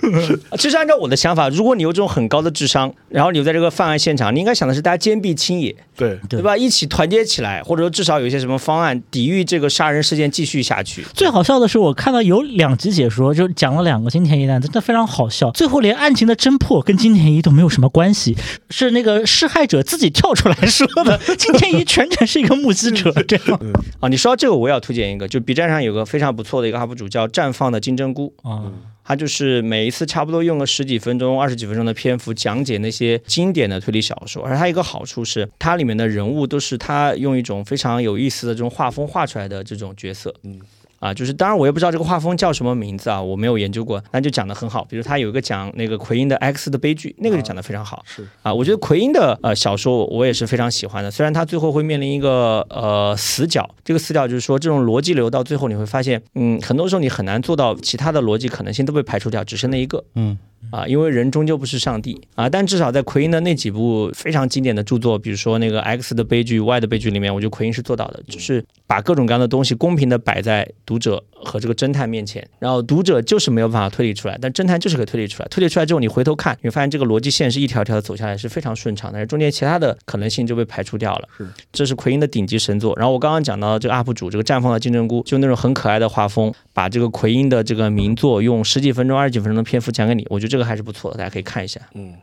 [0.58, 6.56] 其实按照我的想法，如果你有这种很高的智商，然后你在这个犯案现场，你应该想的是大家坚壁清野，对，对吧？
[6.56, 11.04] 一起团结起来，或者说至少有一些什么方案抵御这个杀人事件继续下去。
[11.14, 15.48] 最好笑的是，我看到有两集解说，就讲了两个金田一的案，真的非常好笑。
[15.52, 18.36] 最后连案情的侦破跟金田一都没有什么关系，
[18.68, 21.16] 是那个施害者自己跳出来说的。
[21.38, 23.60] 金田一全程是一个目击者，这样
[24.00, 28.64] 啊，你说到这个，我也要推荐一个，就 B 站上有个非常不错的一个 UP 主叫绽放的金针菇，啊，
[29.10, 40.60] 他就是每一次差不多用个十几分钟、二十几分钟的篇幅讲解那些经典的推理小说，而它一个好处是，它里面的人物都是他用一种非常有意思的这种画风画出来的这种角色，嗯。
[41.00, 44.84] 啊，就是当然我也不知道这个画风叫什么名字啊，我没有研究过，但就讲得很好。
[44.84, 48.04] 比如他有一个讲那个奎因的 X 的悲剧，那个就讲得非常好。
[48.06, 60.04] 是啊，我觉得奎因的呃小说我也是非常喜欢的，虽然他最后会面临一个呃死角，这个死角就是说这种逻辑流到最后你会发现，嗯，很多时候你很难做到其他的逻辑可能性都被排除掉，只剩那一个。
[60.14, 60.38] 嗯
[60.70, 75.48] 啊，因为人终究不是上帝啊，但至少在奎因的那几部非常经典的著作，比如说那个《X 的悲剧》《Y 的悲剧》里面，我觉得奎因是做到的，就是把各种各样的东西公平的摆在读者和这个侦探面前，然后读者就是没有办法推理出来，但侦探就是可以推理出来。
[75.48, 81.28] 推理出来之后，你回头看，你会发现这个逻辑线是一条条的走下来，是非常顺畅，但是中间其他的可能性就被排除掉了。
[81.38, 82.92] 是，这是奎因的顶级神作。
[82.96, 91.80] 然后我刚刚讲到这个 UP 主这个绽放的金针菇，就那种很可爱的画风，把这个奎因的这个名作用十几分钟、二十几分钟的篇幅讲给你，我觉得这个还是不错的，大家可以看一下。
[91.94, 92.14] 嗯，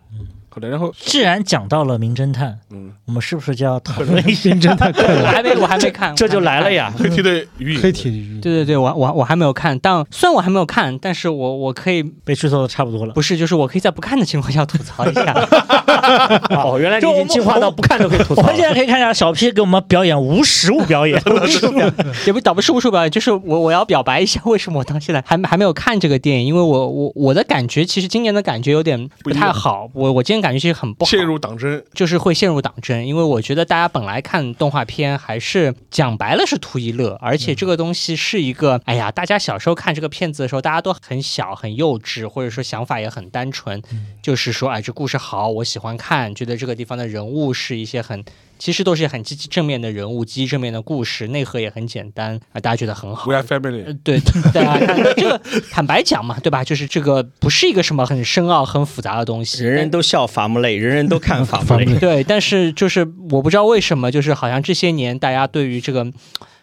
[0.61, 4.49] 然后既然讲到了名侦探，嗯，我们是不是就要讨论 一下？
[4.49, 6.91] 名侦探柯我，还没我还没看，这就来了呀。
[6.97, 13.13] 黑体的余影，黑铁鱼，对对对，我我我还没有看，但虽然我还没有看，但是我我可以被剧透的差不多了。
[13.13, 15.33] 不是，就是我可以在不看的情况下吐槽一下。
[16.49, 18.67] 哦，原来你已经进化到不看都可以吐槽我们现。
[18.67, 21.93] 在可以看一下小 P 给我们表演无实物表演，无实物表演
[22.25, 26.47] 也不倒不是无数表演，就是我我要表白一下，为什么我到现在还还没有看这个电影？
[26.47, 29.89] 因为我我我的感觉，其实今年的感觉有点不太好。
[29.93, 43.81] 我我今天感觉其实很不好，陷入党争，就是会陷入党争，因为我觉得大家本来看动画片还是讲白了是图一乐，而且这个东西是一个，哎呀，大家小时候看这个片子的时候，大家都很小很幼稚，或者说想法也很单纯，
[44.21, 48.23] 就是说，哎，这故事好，我喜欢看，觉得这个地方的人物是一些很。
[48.57, 53.35] 其实都是很积极正面的人物，积极正面的故事，内核也很简单啊，大家觉得很好 We。
[53.35, 54.19] are family，呃对，
[54.53, 55.41] 大家看这个，
[55.71, 56.63] 坦白讲嘛，对吧？
[56.63, 61.93] 就是这个不是一个什么很深奥、很复杂的东西，人人都笑伐木累，人人都看伐木累伐木。
[61.93, 66.05] 累 对，但是就是我不知道为什么，就是好像这些年大家对于这个，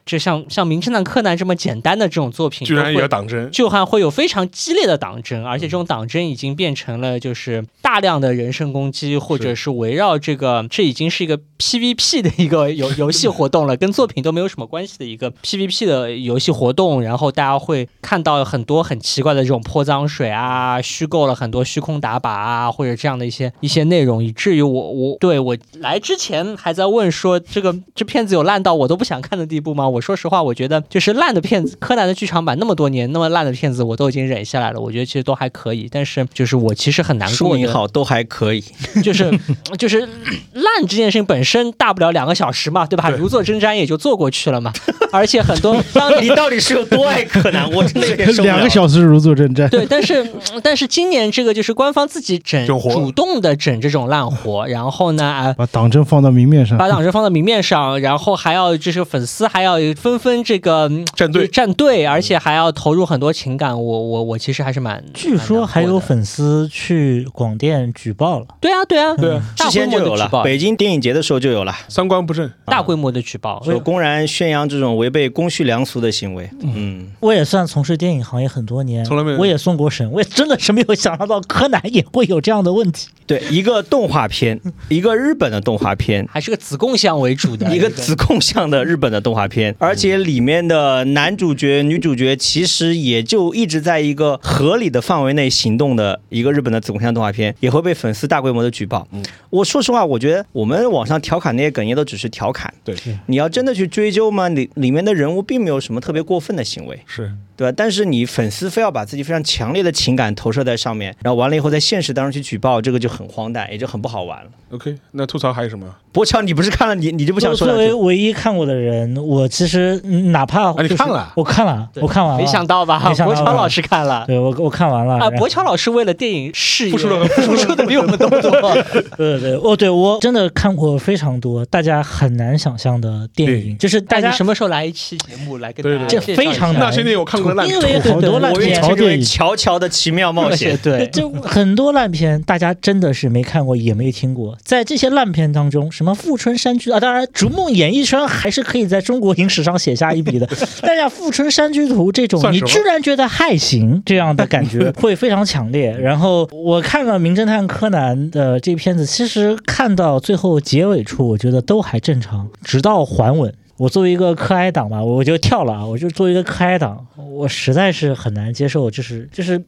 [0.07, 17.03] 就像像《名侦探柯南》这么简单的这种作品，居然也都会要党争，就还会有非常激烈的党争，而且这种党争已经变成了就是大量的人身攻击，或者是围绕这个，这已经是一个 PVP 的一个游游戏活动了，跟作品都没有什么关系的一个 PVP 的游戏活动。
[17.03, 29.89] 然后大家会看到很多很奇怪的这种泼脏水啊，虚构了很多虚空打靶啊，或者这样的一些一些内容，以至于我我对我来之前还在问说这个这片子有烂到我都不想看的地步吗？
[29.95, 34.81] 我说实话，我觉得就是烂的片子，柯南的剧场版那么多年那么烂的片子，我都已经忍下来了。
[34.81, 38.63] 我觉得其实都还可以，但是就是我其实很难过的，书名好，都还可以。
[39.03, 39.31] 就是
[39.79, 43.09] 就是烂这件事情本身大不了两个小时嘛，对吧？
[43.11, 44.73] 如坐针毡也就坐过去了嘛。
[45.13, 47.71] 而且很多当你到底是有多爱柯南？
[47.71, 48.57] 我真的有点受不了。
[48.57, 49.69] 两个小时如坐针毡。
[49.69, 50.27] 对，但是
[50.63, 55.55] 但是今年这个就是官方自己整主动的整这种烂活，然后呢啊。
[55.57, 63.71] 把党争放到明面上，把党争放到明面上，然后还要就是粉丝还要纷纷这个嗯站队站队，而且还要投入很多情感。
[63.71, 68.47] 我我我其实还是蛮，据说还有粉丝去广电举报了。
[68.61, 73.61] 对啊对啊对啊之大规前就有了模的举报，，北京电影节的时候就有了，三观不正，大规模的举报。
[73.65, 76.49] 说公然宣扬这种违背公序良俗的行为。
[76.63, 83.09] 嗯，我也算从事电影行业很多年，从来没有我也送过审，我也真的是没有想象到柯南也会有这样的问题。
[83.27, 86.27] 对，一个动画片， 一个日本的动画片。
[86.31, 99.07] 还是个子贡向为主的一个子贡向的日本的动画片，而且里面的男主角、女主角其实也就一直在一个合理的范围内行动的一个日本的子宫向动画片，也会被粉丝大规模的举报。
[99.51, 102.95] 我说实话，我觉得我们网上调侃那些梗也都只是调侃，对，
[103.27, 107.01] 你要真的去追究嘛，里里面的人物并没有什么特别过分的行为。
[107.07, 107.75] 是对吧？
[107.77, 114.51] 但是你粉丝非要把自己非常强烈的情感投射在上面，然后完了以后在现实当中去举报，这个就很荒诞，也就很不好玩了。
[114.71, 114.97] OK。
[115.13, 115.87] 那吐槽还有什么？
[116.11, 117.95] 博乔，你不是看了你你就不想说作为？
[117.95, 122.39] 唯一看过的人，我其实嗯哪怕、啊你看了我看了，我看完了。
[122.39, 122.99] 没想到吧？
[122.99, 124.25] 博乔老师看了。
[124.27, 128.41] 对我我看完了啊，博乔老师为了电影事业付出了付出的比我们都多。
[129.17, 140.79] 对对哦，对我真的看过非常多大家很难想象的电影，就是大家什么时候来一期节目来跟对对大家这非常难那些年我看过的烂因为很多烂片称之为乔乔的奇妙冒险。
[140.83, 144.57] 对，就很多烂片，大家真的是没看过，也没听过。
[144.63, 150.49] 在这些烂片当中，什么《富春山居》啊，当然《逐梦演艺圈》还是可以在中国影史上写下一笔的。
[150.83, 155.91] 但像《富春山居图》这种你居然觉得还行，这样的感觉 会非常强烈。
[155.97, 163.53] 然后我看了《名侦探柯南》的这片子，其实看到最后结尾处，我觉得都还正常，直到还稳。
[163.77, 165.85] 我作为一个柯哀党吧，我就跳了啊！
[165.85, 169.61] 我就作为一个柯哀党，我实在是很难接受，就是就是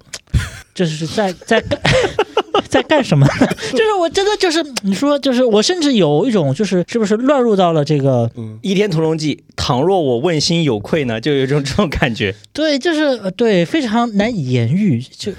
[0.73, 1.81] 就是在在干
[2.69, 3.47] 在干什么呢？
[3.73, 8.31] 就是我真的就是你说就是我甚至有一种就是是不是乱入到了这个
[8.63, 12.35] 《倚天屠龙记》，倘若我问心有愧呢，就有一种这种感觉。
[12.53, 15.33] 对，就是呃对非常难以言喻，就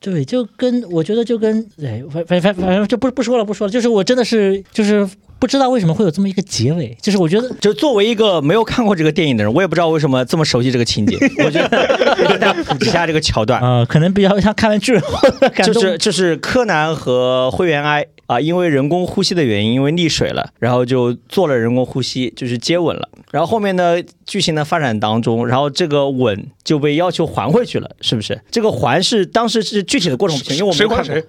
[0.00, 5.06] 对，就跟我觉得就跟哎反反反反正就不不说了不说了，就是我真的是就是
[5.38, 11.18] 不知道为什么会有这么一个结尾，就是我觉得就作为一个没有看过这个电影的人，我也不知道为什么这么熟悉这个情节。
[11.44, 13.60] 我觉得 给大家普及一下这个桥段。
[13.60, 23.08] 啊、可能比较像看完巨人后的感动，就是就是柯南和灰原哀啊，因为人工呼吸的原因，因为溺水了，然后就做了人工呼吸，就是接吻了。
[23.32, 28.40] 然后后面呢，剧情的发展当中，然后这个吻就被要求还回去了，是不是？
[28.48, 31.24] 这个还是当时是具体的过程不清，因为我没有看谁？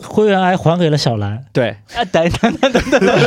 [0.00, 3.18] 灰原哀还给了小兰，对，啊，等等等等等等，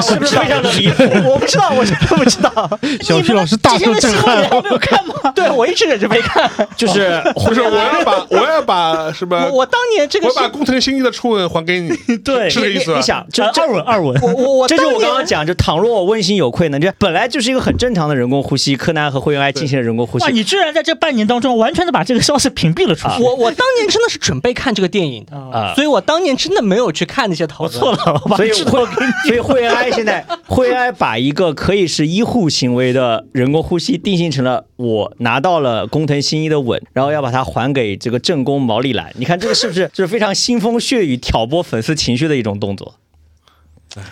[0.00, 1.04] 是不是非常的离谱？
[1.28, 2.78] 我不知道，我真的不知道。
[3.02, 5.14] 小 P 老师大受震撼没有看吗？
[5.34, 6.50] 对我一直忍着没看。
[6.76, 9.38] 就是不是，我要把我要把什么？
[9.46, 13.02] 我我当年这个我把工藤新一的初吻还给你，对是这意思你？
[13.02, 20.30] 想，就二吻二吻，我我我这是我刚刚讲，就倘若我问心有愧呢，这本来就是一个很正常的人工呼吸，柯南和灰原哀进行了人工呼吸哇！
[20.30, 20.34] 吸。
[20.34, 23.22] 你居然在这半年当中完全的把这个消息屏蔽了出去。
[23.22, 27.78] 我我当年真的是准备看这个电影的，啊所以我当年真的没有去看那些讨论。
[27.78, 28.94] 错了，我把所以指头会，
[29.26, 39.12] 所以灰原哀现在，灰原哀把一个可以是医护行为的人工呼吸定性成了我拿到了工藤新一的吻，然后要把它还给这个正宫毛利兰。
[39.16, 42.94] 你看这个是不是 就是非常腥风血雨、挑拨粉丝情绪的一种动作？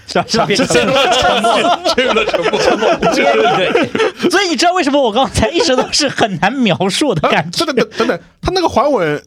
[0.06, 0.24] 是吧？
[0.26, 0.46] 是吧？
[0.46, 2.40] 变成沉默，进入了沉
[2.78, 2.96] 默。
[3.14, 4.30] 对对。
[4.30, 7.74] 所以你知道为什么我刚才一直都是很难描述的感觉等？
[7.74, 9.22] 等等等等，他那个还吻，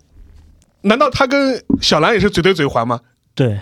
[0.81, 2.99] 难道他跟小兰也是嘴对嘴还吗？
[3.35, 3.57] 对，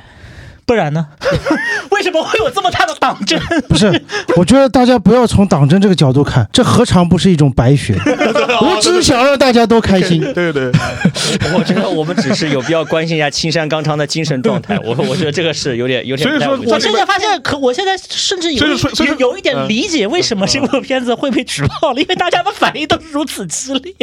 [0.67, 1.07] 不然呢？
[1.91, 3.39] 为什么会有这么大的党争？
[3.69, 3.89] 不是，
[4.35, 7.95] 我觉得大家不要从党争这个角度看，这何尝不是一种白学？
[7.95, 10.19] 我只是想让大家都开心。
[10.33, 10.71] 对对对，
[11.55, 14.77] 我觉得我们只是有必要关心一下青山刚昌的精神状态。
[14.83, 16.59] 我我觉得这个是有点有点所以说。
[16.67, 23.95] 我现在发现，可我现在甚至有有有一点理解为什么这部片子会被举报了，因为大家的反应都是如此激烈。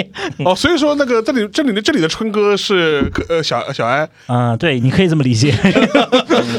[0.47, 5.55] 哦，所以说那个这里这里的这里的春哥是呃小小安，啊、对，你可以这么理解。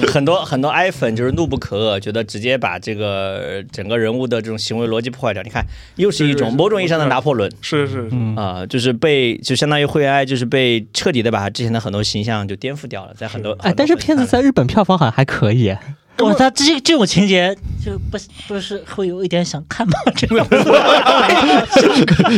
[0.01, 5.41] 嗯 很多很多 i 粉就是怒不可遏，觉得直接把这个呃整个人物的这种行为逻辑破坏掉。
[5.43, 5.65] 你看，
[5.95, 7.51] 又是一种某种意义上的拿破仑。
[7.61, 15.75] 是是，是啊、就是被就相当于灰爱，就是被彻底的把他之前的很多形象就颠覆掉了，在很多哎，但是片子在日本票房好像还可以。
[16.20, 19.93] 哇，他这这种情节就不不是会有一点想看吗？
[20.16, 20.39] 这个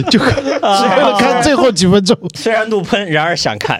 [0.09, 2.17] 就看最后几分钟。
[2.35, 3.77] 虽然怒喷，然而想看，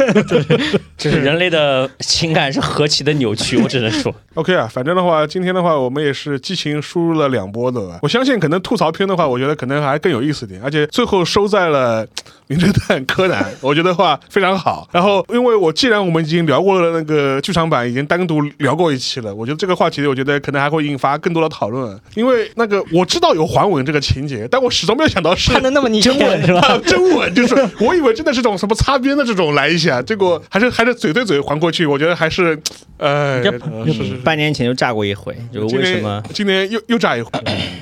[0.97, 4.13] 就是人类的情感是何其的扭曲，我只能说。
[4.35, 7.99] OK 啊，反正的话，今天的话，我们也是激情输入了两波的吧。
[8.03, 12.05] 我相信可能吐槽片的话，我觉得可能还更有意思点，而且最后收在了
[12.47, 14.87] 《名侦探柯南》， 我觉得话非常好。
[14.91, 21.99] 然后，因为我既然我们已经聊过了那个剧场版，已经单独聊过一期了，我觉得这个话题，我觉得可能还会引发更多的讨论。
[22.15, 26.79] 因为那个我知道有还吻这个情节，但我始终没有想到是看的那么你真吻是吧？
[26.85, 32.57] 真吻就是我以为真的是种什么擦边的这种来一下，结果还是还是嘴对嘴还过去，我觉得还是，
[32.97, 34.13] 呃，呃是是是。
[34.17, 36.23] 半年前就炸过一回，就为什么？
[36.33, 37.31] 今年又又炸一回？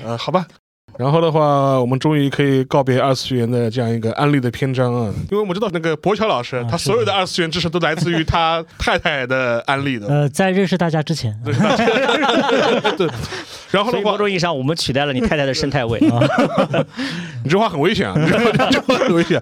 [0.03, 0.45] 呃，好吧。
[0.97, 10.07] 然后的话，我们终于可以告别二次元的这样一个安利的篇章啊，因为我们知道那个博乔老师，他所有的二次元知识都来自于他太太的安利的。
[10.07, 13.09] 呃，在认识大家之前， 对，
[13.71, 16.19] 然后的话所以某，种意义上，我们取代了你太太的生态位啊。
[17.43, 18.37] 你这话很危险啊，你这
[18.71, 19.41] 这话很危险。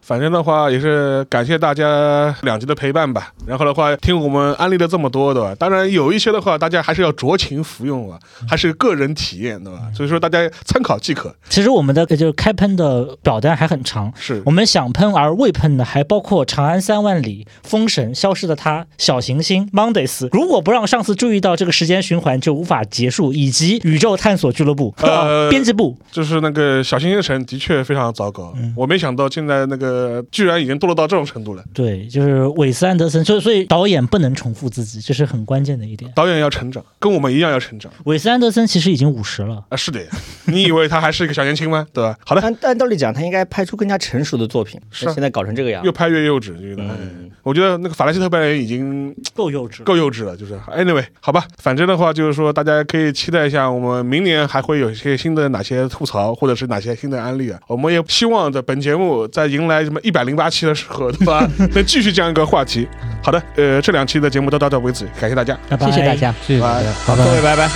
[0.00, 3.32] 反正的话也是感谢大家两集的陪伴吧。
[3.46, 5.54] 然后的话，听我们安利了这么多，对吧？
[5.54, 8.18] 当然有一些的话，大家还是要酌情服用啊，
[8.48, 9.80] 还是个人体验，对吧？
[9.94, 11.34] 所以说大家参考即可。
[11.48, 20.28] 其实我们的就是开喷的表单还很长，是我们想喷而未喷的还包括《长安三万里》《封神》《消失的他》《小行星》Mondays。
[20.32, 25.96] 如果不让上司注意到这个时间循环，就无法结束，以及宇宙探索俱乐部、呃编辑部。
[26.10, 29.97] 就是那个小行星城的确非常糟糕，我没想到现在那个
[30.30, 31.64] 居然已经堕落到这种程度了。
[31.72, 36.10] 对，就是韦斯安德森，所以所以导演不能重复自己，这是很关键的一点。
[36.14, 39.76] 导演要成长，跟我们一样要成长韦斯安德森其实已经五十了，啊！
[39.76, 40.08] 是的呀，
[40.46, 41.86] 你以为他还是一个小年轻吗？
[41.92, 42.16] 对吧？
[42.24, 46.82] 好的，按按道理讲，他应该拍出更加成熟的作品，是啊现在搞成这个样越，拍越幼稚，觉得。
[46.82, 46.96] 哎
[47.44, 49.84] 我觉得那个法兰西特扮演已经够幼稚了。
[49.84, 57.58] 够幼稚了，就是 anyway，好吧，反正的话就是说，大家可以期待一下，我们明年还会有一些新的哪些吐槽，或者是哪些新的案例啊。
[57.66, 61.49] 我们也希望在本节目在迎来什么一百零八期的时候，对吧？
[61.73, 62.87] 能继续这样一个话题。
[63.21, 65.57] 好的，呃，这两期的节目都到这为止，感谢大家。
[65.69, 66.33] 拜拜谢谢大家。
[66.45, 67.69] 谢谢大家，好，拜拜各位拜拜。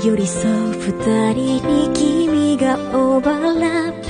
[0.00, 0.72] 寄り添う
[1.04, 4.08] 二人に君がオーバーラップ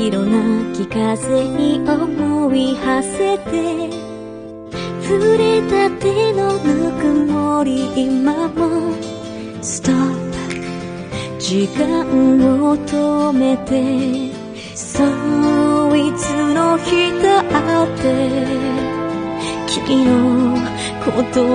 [0.00, 3.90] 色なき風に思い馳せて
[5.07, 8.93] 触れた手のぬくもり今も
[9.61, 9.95] ストッ
[11.37, 12.05] プ時間
[12.63, 14.33] を止めて
[14.75, 18.83] そういつの日だって
[19.67, 20.55] 君の
[21.05, 21.13] 言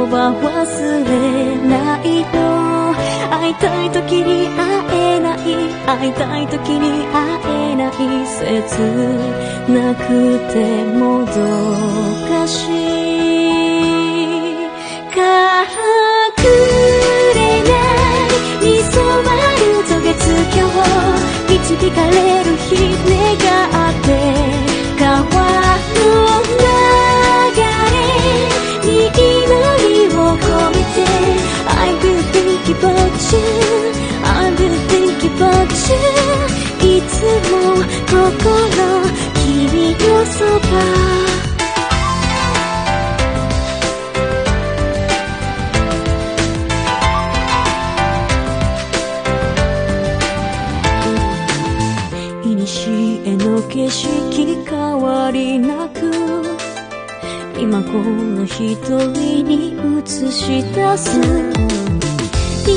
[0.09, 2.07] 葉忘れない。
[2.35, 2.95] の
[3.31, 5.39] 会いたい時に会えない。
[5.87, 7.41] 会いたい時に会
[7.73, 7.93] えない。
[8.27, 8.43] 切
[9.73, 10.07] なく
[10.53, 11.33] てもど
[12.29, 13.08] かしい
[21.69, 24.09] 導かれる日願って
[24.99, 25.11] 川
[25.95, 26.03] の
[26.55, 26.63] 流
[27.63, 27.99] れ
[28.87, 29.21] に祈
[29.89, 30.97] りを込めて
[31.67, 33.37] I will think about you
[34.25, 37.13] I will think about you いつ
[37.51, 37.55] も
[38.07, 38.23] 心
[39.35, 41.28] 君のそば
[53.69, 56.11] 景色変わりなく
[57.61, 61.21] 今この一人に映し出す。
[62.65, 62.75] 彩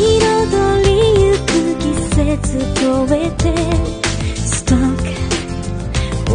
[0.84, 0.90] り
[1.24, 1.48] ゆく
[1.80, 1.84] 季
[2.16, 3.44] 節超えて
[4.36, 5.10] ストック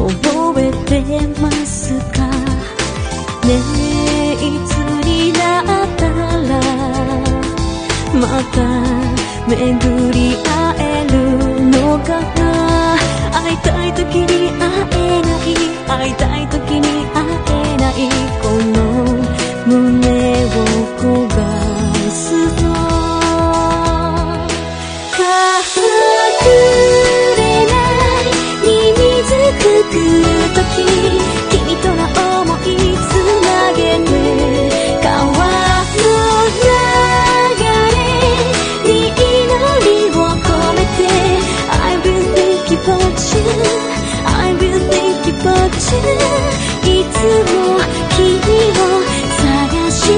[0.08, 1.00] 覚えて
[1.40, 2.26] ますか？
[3.46, 4.36] ねえい
[4.66, 4.70] つ
[5.04, 5.64] になっ
[5.96, 6.50] たら
[8.14, 8.56] また
[9.48, 9.54] 巡
[10.12, 10.46] り会
[10.78, 10.80] え
[11.10, 11.55] る？
[12.00, 12.96] かな
[13.32, 15.54] 会いたい時に会えない
[15.86, 17.94] 会いたい時に会えない
[18.42, 18.78] この
[19.66, 20.44] 胸
[20.92, 20.95] を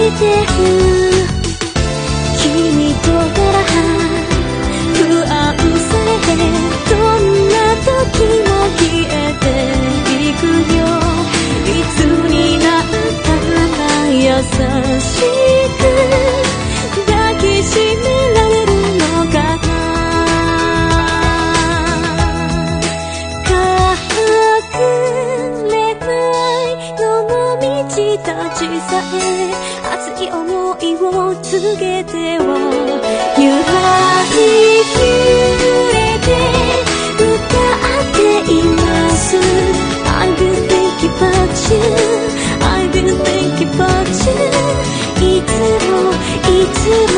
[0.08, 0.16] 君
[2.94, 3.56] とから
[4.94, 6.32] 不安されて
[6.88, 7.54] どんな
[7.84, 7.92] 時
[8.40, 8.48] も
[8.78, 9.44] 消えて
[10.16, 10.40] いく
[10.74, 10.80] よ
[11.66, 11.96] いつ
[12.30, 12.88] になっ
[13.22, 14.16] たら優
[14.98, 15.10] し
[15.76, 15.80] く
[17.06, 19.68] 抱きしめられるのかな
[23.44, 23.50] か
[24.72, 24.74] く
[25.68, 27.30] れないのも
[27.90, 27.94] ち
[28.24, 29.77] たちさえ
[31.10, 32.48] を告げては
[33.38, 33.72] 揺ら
[34.32, 34.36] ぎ
[34.94, 35.00] 揺
[35.94, 36.28] れて
[37.18, 37.26] 歌
[37.98, 38.78] っていま
[39.10, 39.36] す
[40.06, 41.76] I've been thinking about you
[42.60, 44.36] I've been thinking about you
[45.20, 45.50] いつ
[45.88, 45.92] も
[46.48, 46.76] いつ
[47.14, 47.16] も